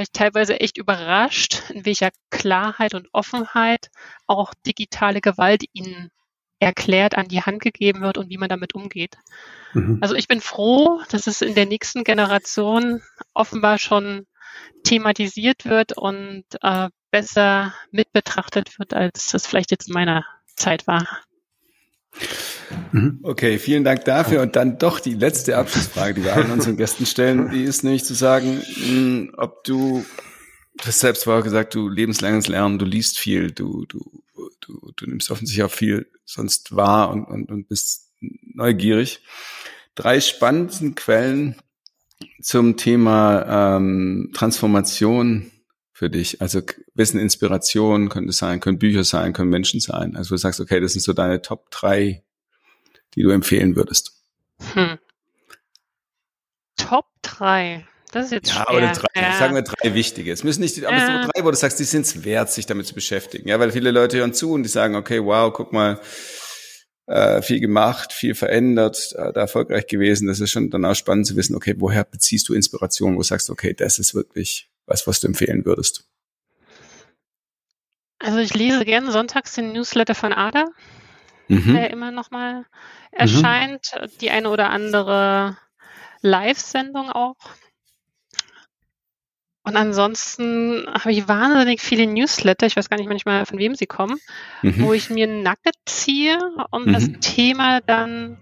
weil 0.00 0.04
ich 0.04 0.12
teilweise 0.12 0.58
echt 0.58 0.78
überrascht, 0.78 1.60
in 1.68 1.84
welcher 1.84 2.08
Klarheit 2.30 2.94
und 2.94 3.08
Offenheit 3.12 3.90
auch 4.26 4.54
digitale 4.66 5.20
Gewalt 5.20 5.62
ihnen 5.74 6.08
erklärt, 6.58 7.18
an 7.18 7.28
die 7.28 7.42
Hand 7.42 7.60
gegeben 7.60 8.00
wird 8.00 8.16
und 8.16 8.30
wie 8.30 8.38
man 8.38 8.48
damit 8.48 8.74
umgeht. 8.74 9.18
Mhm. 9.74 9.98
Also 10.00 10.14
ich 10.14 10.26
bin 10.26 10.40
froh, 10.40 11.02
dass 11.10 11.26
es 11.26 11.42
in 11.42 11.54
der 11.54 11.66
nächsten 11.66 12.02
Generation 12.02 13.02
offenbar 13.34 13.76
schon 13.76 14.26
thematisiert 14.84 15.66
wird 15.66 15.98
und 15.98 16.44
äh, 16.62 16.88
besser 17.10 17.74
mitbetrachtet 17.90 18.78
wird, 18.78 18.94
als 18.94 19.28
das 19.32 19.46
vielleicht 19.46 19.70
jetzt 19.70 19.88
in 19.88 19.94
meiner 19.94 20.24
Zeit 20.56 20.86
war. 20.86 21.06
Mhm. 22.92 23.20
Okay, 23.22 23.58
vielen 23.58 23.84
Dank 23.84 24.04
dafür. 24.04 24.42
Und 24.42 24.56
dann 24.56 24.78
doch 24.78 25.00
die 25.00 25.14
letzte 25.14 25.56
Abschlussfrage, 25.56 26.14
die 26.14 26.24
wir 26.24 26.34
allen 26.34 26.50
unseren 26.50 26.76
Gästen 26.76 27.06
stellen, 27.06 27.50
die 27.50 27.62
ist 27.62 27.84
nämlich 27.84 28.04
zu 28.04 28.14
sagen, 28.14 28.60
hm, 28.60 29.34
ob 29.36 29.64
du, 29.64 30.04
du 30.76 30.84
hast 30.84 31.00
selbst 31.00 31.24
vorher 31.24 31.42
gesagt, 31.42 31.74
du 31.74 31.88
lebenslanges 31.88 32.48
Lernen, 32.48 32.78
du 32.78 32.84
liest 32.84 33.18
viel, 33.18 33.50
du, 33.50 33.84
du, 33.86 34.22
du, 34.60 34.92
du 34.94 35.06
nimmst 35.06 35.30
offensichtlich 35.30 35.64
auch 35.64 35.70
viel 35.70 36.10
sonst 36.24 36.74
wahr 36.74 37.10
und, 37.10 37.24
und, 37.24 37.50
und 37.50 37.68
bist 37.68 38.10
neugierig. 38.20 39.22
Drei 39.94 40.20
spannenden 40.20 40.94
Quellen 40.94 41.56
zum 42.40 42.76
Thema 42.76 43.76
ähm, 43.76 44.30
Transformation 44.34 45.50
für 46.00 46.08
dich? 46.08 46.40
Also 46.40 46.62
Wissen, 46.94 47.20
Inspiration 47.20 48.08
könnte 48.08 48.32
sein, 48.32 48.60
können 48.60 48.78
Bücher 48.78 49.04
sein, 49.04 49.34
können 49.34 49.50
Menschen 49.50 49.80
sein. 49.80 50.16
Also 50.16 50.34
du 50.34 50.38
sagst, 50.38 50.58
okay, 50.58 50.80
das 50.80 50.92
sind 50.92 51.02
so 51.02 51.12
deine 51.12 51.42
Top 51.42 51.70
drei, 51.70 52.22
die 53.14 53.22
du 53.22 53.28
empfehlen 53.28 53.76
würdest. 53.76 54.14
Hm. 54.72 54.98
Top 56.78 57.04
drei. 57.20 57.86
Das 58.12 58.24
ist 58.24 58.32
jetzt 58.32 58.48
ja, 58.48 58.64
schwer. 58.66 58.68
aber 58.70 58.80
drei, 58.80 59.20
ja. 59.20 59.38
sagen 59.38 59.54
wir 59.54 59.60
drei 59.60 59.92
wichtige. 59.92 60.32
Es 60.32 60.42
müssen 60.42 60.62
nicht, 60.62 60.82
aber 60.82 60.96
ja. 60.96 61.28
drei, 61.28 61.44
wo 61.44 61.50
du 61.50 61.56
sagst, 61.58 61.78
die 61.78 61.84
sind 61.84 62.06
es 62.06 62.24
wert, 62.24 62.50
sich 62.50 62.64
damit 62.64 62.86
zu 62.86 62.94
beschäftigen. 62.94 63.46
Ja, 63.46 63.60
weil 63.60 63.70
viele 63.70 63.90
Leute 63.90 64.16
hören 64.16 64.32
zu 64.32 64.54
und 64.54 64.62
die 64.62 64.70
sagen, 64.70 64.94
okay, 64.94 65.22
wow, 65.22 65.52
guck 65.52 65.74
mal, 65.74 66.00
äh, 67.08 67.42
viel 67.42 67.60
gemacht, 67.60 68.14
viel 68.14 68.34
verändert, 68.34 69.12
äh, 69.16 69.34
da 69.34 69.40
erfolgreich 69.42 69.86
gewesen. 69.86 70.28
Das 70.28 70.40
ist 70.40 70.50
schon 70.50 70.70
dann 70.70 70.86
auch 70.86 70.94
spannend 70.94 71.26
zu 71.26 71.36
wissen, 71.36 71.54
okay, 71.54 71.74
woher 71.76 72.04
beziehst 72.04 72.48
du 72.48 72.54
Inspiration, 72.54 73.16
wo 73.16 73.18
du 73.18 73.24
sagst, 73.24 73.50
okay, 73.50 73.74
das 73.74 73.98
ist 73.98 74.14
wirklich 74.14 74.69
was, 74.90 75.06
was 75.06 75.20
du 75.20 75.28
empfehlen 75.28 75.64
würdest? 75.64 76.04
Also 78.18 78.38
ich 78.38 78.52
lese 78.52 78.84
gerne 78.84 79.10
sonntags 79.12 79.54
den 79.54 79.72
Newsletter 79.72 80.14
von 80.14 80.32
Ada, 80.34 80.66
mhm. 81.48 81.72
der 81.72 81.90
immer 81.90 82.10
nochmal 82.10 82.66
erscheint. 83.12 83.92
Mhm. 83.98 84.08
Die 84.20 84.30
eine 84.30 84.50
oder 84.50 84.70
andere 84.70 85.56
Live-Sendung 86.20 87.10
auch. 87.10 87.36
Und 89.62 89.76
ansonsten 89.76 90.86
habe 90.92 91.12
ich 91.12 91.28
wahnsinnig 91.28 91.80
viele 91.80 92.06
Newsletter, 92.06 92.66
ich 92.66 92.76
weiß 92.76 92.88
gar 92.88 92.96
nicht 92.96 93.08
manchmal, 93.08 93.46
von 93.46 93.58
wem 93.58 93.74
sie 93.74 93.86
kommen, 93.86 94.18
mhm. 94.62 94.82
wo 94.82 94.92
ich 94.92 95.10
mir 95.10 95.28
ein 95.28 95.42
Nugget 95.42 95.76
ziehe 95.86 96.38
und 96.70 96.92
das 96.92 97.08
mhm. 97.08 97.20
Thema 97.20 97.80
dann 97.80 98.38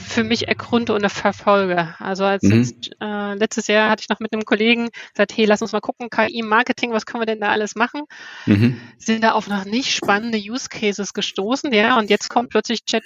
für 0.00 0.24
mich 0.24 0.48
ergründe 0.48 0.94
und 0.94 1.08
verfolge. 1.10 1.94
Also 1.98 2.24
als 2.24 2.42
mhm. 2.42 2.58
jetzt, 2.58 2.90
äh, 3.00 3.34
letztes 3.34 3.66
Jahr 3.66 3.90
hatte 3.90 4.02
ich 4.02 4.08
noch 4.08 4.20
mit 4.20 4.32
einem 4.32 4.44
Kollegen 4.44 4.88
gesagt, 5.12 5.36
hey, 5.36 5.44
lass 5.44 5.62
uns 5.62 5.72
mal 5.72 5.80
gucken, 5.80 6.10
KI-Marketing, 6.10 6.92
was 6.92 7.06
können 7.06 7.22
wir 7.22 7.26
denn 7.26 7.40
da 7.40 7.50
alles 7.50 7.74
machen? 7.74 8.02
Mhm. 8.46 8.80
Sind 8.98 9.22
da 9.22 9.32
auf 9.32 9.48
noch 9.48 9.64
nicht 9.64 9.94
spannende 9.94 10.38
Use 10.38 10.68
Cases 10.68 11.12
gestoßen, 11.12 11.72
ja, 11.72 11.98
und 11.98 12.10
jetzt 12.10 12.30
kommt 12.30 12.50
plötzlich 12.50 12.84
Chat 12.84 13.04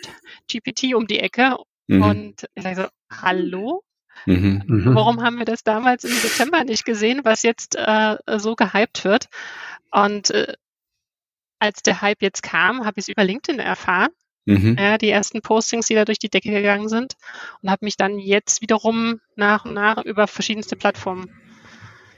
GPT 0.51 0.95
um 0.95 1.07
die 1.07 1.21
Ecke 1.21 1.57
mhm. 1.87 2.03
und 2.03 2.47
ich 2.55 2.63
sage 2.63 2.83
so, 2.83 2.89
hallo? 3.23 3.83
Mhm. 4.27 4.63
mhm. 4.67 4.95
Warum 4.95 5.23
haben 5.23 5.39
wir 5.39 5.45
das 5.45 5.65
damals 5.65 6.05
im 6.05 6.11
Dezember 6.23 6.65
nicht 6.65 6.85
gesehen, 6.85 7.21
was 7.25 7.43
jetzt 7.43 7.77
äh, 7.77 8.17
so 8.39 8.55
gehypt 8.55 9.05
wird? 9.05 9.27
Und 9.91 10.31
äh, 10.31 10.55
als 11.59 11.83
der 11.83 12.01
Hype 12.01 12.23
jetzt 12.23 12.43
kam, 12.43 12.85
habe 12.85 12.95
ich 12.97 13.05
es 13.05 13.09
über 13.09 13.25
LinkedIn 13.25 13.61
erfahren 13.61 14.11
Mhm. 14.47 14.77
Ja, 14.79 14.99
die 14.99 15.11
ersten 15.11 15.41
Postings, 15.41 15.87
die 15.87 15.95
da 15.95 16.05
durch 16.05 16.19
die 16.19 16.29
Decke 16.29 16.51
gegangen 16.51 16.89
sind 16.89 17.15
und 17.63 17.71
habe 17.71 17.85
mich 17.85 17.97
dann 17.97 18.19
jetzt 18.19 18.61
wiederum 18.61 19.21
nach 19.37 19.65
und 19.65 19.75
nach 19.75 20.05
über 20.05 20.27
verschiedenste 20.27 20.77
Plattformen 20.77 21.31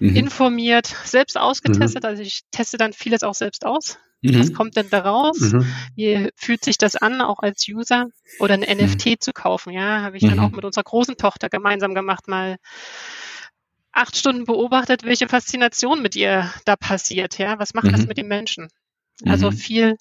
mhm. 0.00 0.16
informiert, 0.16 0.86
selbst 1.04 1.38
ausgetestet. 1.38 2.02
Mhm. 2.02 2.08
Also 2.08 2.22
ich 2.22 2.42
teste 2.50 2.78
dann 2.78 2.92
vieles 2.92 3.22
auch 3.22 3.34
selbst 3.34 3.64
aus. 3.64 3.98
Mhm. 4.22 4.40
Was 4.40 4.52
kommt 4.52 4.76
denn 4.76 4.90
da 4.90 5.00
raus? 5.00 5.38
Mhm. 5.38 5.66
Wie 5.94 6.30
fühlt 6.36 6.64
sich 6.64 6.78
das 6.78 6.96
an, 6.96 7.20
auch 7.20 7.40
als 7.40 7.66
User 7.68 8.06
oder 8.40 8.54
ein 8.54 8.60
NFT 8.60 9.06
mhm. 9.06 9.20
zu 9.20 9.32
kaufen? 9.32 9.72
Ja, 9.72 10.02
habe 10.02 10.16
ich 10.16 10.24
dann 10.24 10.40
auch 10.40 10.50
mit 10.50 10.64
unserer 10.64 10.84
großen 10.84 11.16
Tochter 11.16 11.48
gemeinsam 11.48 11.94
gemacht, 11.94 12.26
mal 12.26 12.56
acht 13.92 14.16
Stunden 14.16 14.44
beobachtet, 14.44 15.04
welche 15.04 15.28
Faszination 15.28 16.02
mit 16.02 16.16
ihr 16.16 16.52
da 16.64 16.76
passiert. 16.76 17.38
Ja, 17.38 17.58
was 17.58 17.72
macht 17.72 17.92
das 17.92 18.06
mit 18.06 18.18
den 18.18 18.28
Menschen? 18.28 18.68
Also 19.24 19.50
viel 19.50 19.96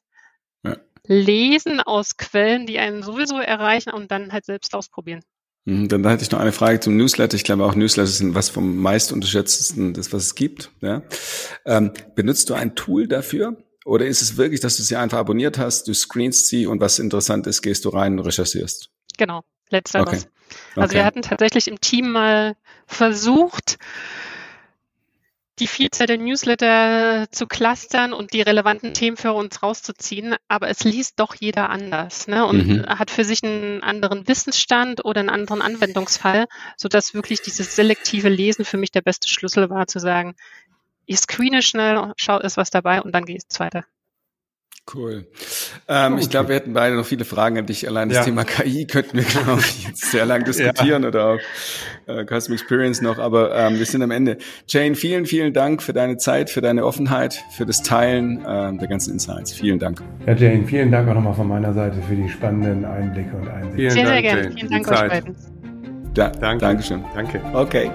lesen 1.07 1.79
aus 1.79 2.17
Quellen, 2.17 2.65
die 2.65 2.79
einen 2.79 3.03
sowieso 3.03 3.39
erreichen 3.39 3.91
und 3.91 4.11
dann 4.11 4.31
halt 4.31 4.45
selbst 4.45 4.73
ausprobieren. 4.73 5.21
Mhm, 5.65 5.87
dann 5.87 6.07
hätte 6.07 6.23
ich 6.23 6.31
noch 6.31 6.39
eine 6.39 6.51
Frage 6.51 6.79
zum 6.79 6.95
Newsletter. 6.95 7.35
Ich 7.35 7.43
glaube 7.43 7.65
auch 7.65 7.75
Newsletter 7.75 8.07
sind 8.07 8.35
was 8.35 8.49
vom 8.49 8.77
meist 8.77 9.11
unterschätztesten, 9.11 9.93
das 9.93 10.13
was 10.13 10.23
es 10.23 10.35
gibt. 10.35 10.71
Ja. 10.81 11.01
Ähm, 11.65 11.91
benutzt 12.15 12.49
du 12.49 12.53
ein 12.53 12.75
Tool 12.75 13.07
dafür? 13.07 13.57
Oder 13.83 14.07
ist 14.07 14.21
es 14.21 14.37
wirklich, 14.37 14.61
dass 14.61 14.77
du 14.77 14.83
sie 14.83 14.95
einfach 14.95 15.19
abonniert 15.19 15.59
hast, 15.59 15.87
du 15.87 15.93
screenst 15.93 16.47
sie 16.47 16.65
und 16.65 16.81
was 16.81 16.97
interessant 16.97 17.45
ist, 17.45 17.61
gehst 17.61 17.85
du 17.85 17.89
rein 17.89 18.17
und 18.17 18.25
recherchierst? 18.25 18.89
Genau, 19.17 19.43
letzteres. 19.69 20.07
Okay. 20.07 20.29
Also 20.75 20.85
okay. 20.85 20.95
wir 20.95 21.05
hatten 21.05 21.21
tatsächlich 21.21 21.67
im 21.67 21.79
Team 21.79 22.11
mal 22.11 22.55
versucht, 22.87 23.77
die 25.59 25.67
Vielzahl 25.67 26.07
der 26.07 26.17
Newsletter 26.17 27.27
zu 27.31 27.47
clustern 27.47 28.13
und 28.13 28.33
die 28.33 28.41
relevanten 28.41 28.93
Themen 28.93 29.15
für 29.15 29.33
uns 29.33 29.63
rauszuziehen, 29.63 30.35
aber 30.47 30.69
es 30.69 30.83
liest 30.83 31.19
doch 31.19 31.35
jeder 31.35 31.69
anders 31.69 32.27
ne? 32.27 32.45
und 32.45 32.67
mhm. 32.67 32.85
hat 32.87 33.09
für 33.09 33.23
sich 33.23 33.43
einen 33.43 33.81
anderen 33.81 34.27
Wissensstand 34.27 35.05
oder 35.05 35.21
einen 35.21 35.29
anderen 35.29 35.61
Anwendungsfall, 35.61 36.45
sodass 36.75 37.13
wirklich 37.13 37.41
dieses 37.41 37.75
selektive 37.75 38.29
Lesen 38.29 38.65
für 38.65 38.77
mich 38.77 38.91
der 38.91 39.01
beste 39.01 39.29
Schlüssel 39.29 39.69
war, 39.69 39.87
zu 39.87 39.99
sagen, 39.99 40.35
ich 41.05 41.19
screene 41.19 41.61
schnell, 41.61 42.13
schau, 42.17 42.39
ist 42.39 42.57
was 42.57 42.71
dabei 42.71 43.01
und 43.01 43.13
dann 43.13 43.25
geht's 43.25 43.59
weiter. 43.59 43.85
Cool. 44.93 45.25
Ähm, 45.87 46.13
okay. 46.13 46.21
Ich 46.21 46.29
glaube, 46.29 46.49
wir 46.49 46.55
hätten 46.57 46.73
beide 46.73 46.95
noch 46.95 47.05
viele 47.05 47.25
Fragen 47.25 47.57
an 47.57 47.65
dich. 47.65 47.87
Allein 47.87 48.09
das 48.09 48.19
ja. 48.19 48.23
Thema 48.23 48.43
KI 48.43 48.85
könnten 48.85 49.17
wir, 49.17 49.23
glaube 49.23 49.61
ich, 49.61 49.87
jetzt 49.87 50.11
sehr 50.11 50.27
lang 50.27 50.43
diskutieren 50.45 51.01
ja. 51.01 51.09
oder 51.09 51.25
auch 51.25 51.39
äh, 52.05 52.23
Custom 52.25 52.53
Experience 52.53 53.01
noch, 53.01 53.17
aber 53.17 53.55
ähm, 53.55 53.79
wir 53.79 53.85
sind 53.85 54.03
am 54.03 54.11
Ende. 54.11 54.37
Jane, 54.67 54.93
vielen, 54.93 55.25
vielen 55.25 55.53
Dank 55.53 55.81
für 55.81 55.93
deine 55.93 56.17
Zeit, 56.17 56.51
für 56.51 56.61
deine 56.61 56.85
Offenheit, 56.85 57.43
für 57.57 57.65
das 57.65 57.81
Teilen 57.81 58.45
ähm, 58.47 58.77
der 58.77 58.87
ganzen 58.87 59.13
Insights. 59.13 59.53
Vielen 59.53 59.79
Dank. 59.79 60.03
Ja, 60.27 60.35
Jane, 60.35 60.67
vielen 60.67 60.91
Dank 60.91 61.09
auch 61.09 61.15
nochmal 61.15 61.33
von 61.33 61.47
meiner 61.47 61.73
Seite 61.73 61.97
für 62.07 62.15
die 62.15 62.29
spannenden 62.29 62.85
Einblicke 62.85 63.35
und 63.35 63.47
Einsichten. 63.47 63.77
Vielen 63.77 63.91
sehr, 63.91 64.05
Dank, 64.05 64.13
sehr 64.13 64.21
gerne. 64.21 64.51
Vielen 64.51 64.69
Dank 64.71 64.87
euch 64.87 65.09
beiden. 65.09 65.35
Da, 66.13 66.29
Danke. 66.29 66.65
Dankeschön. 66.65 67.03
Danke. 67.15 67.41
Okay. 67.53 67.91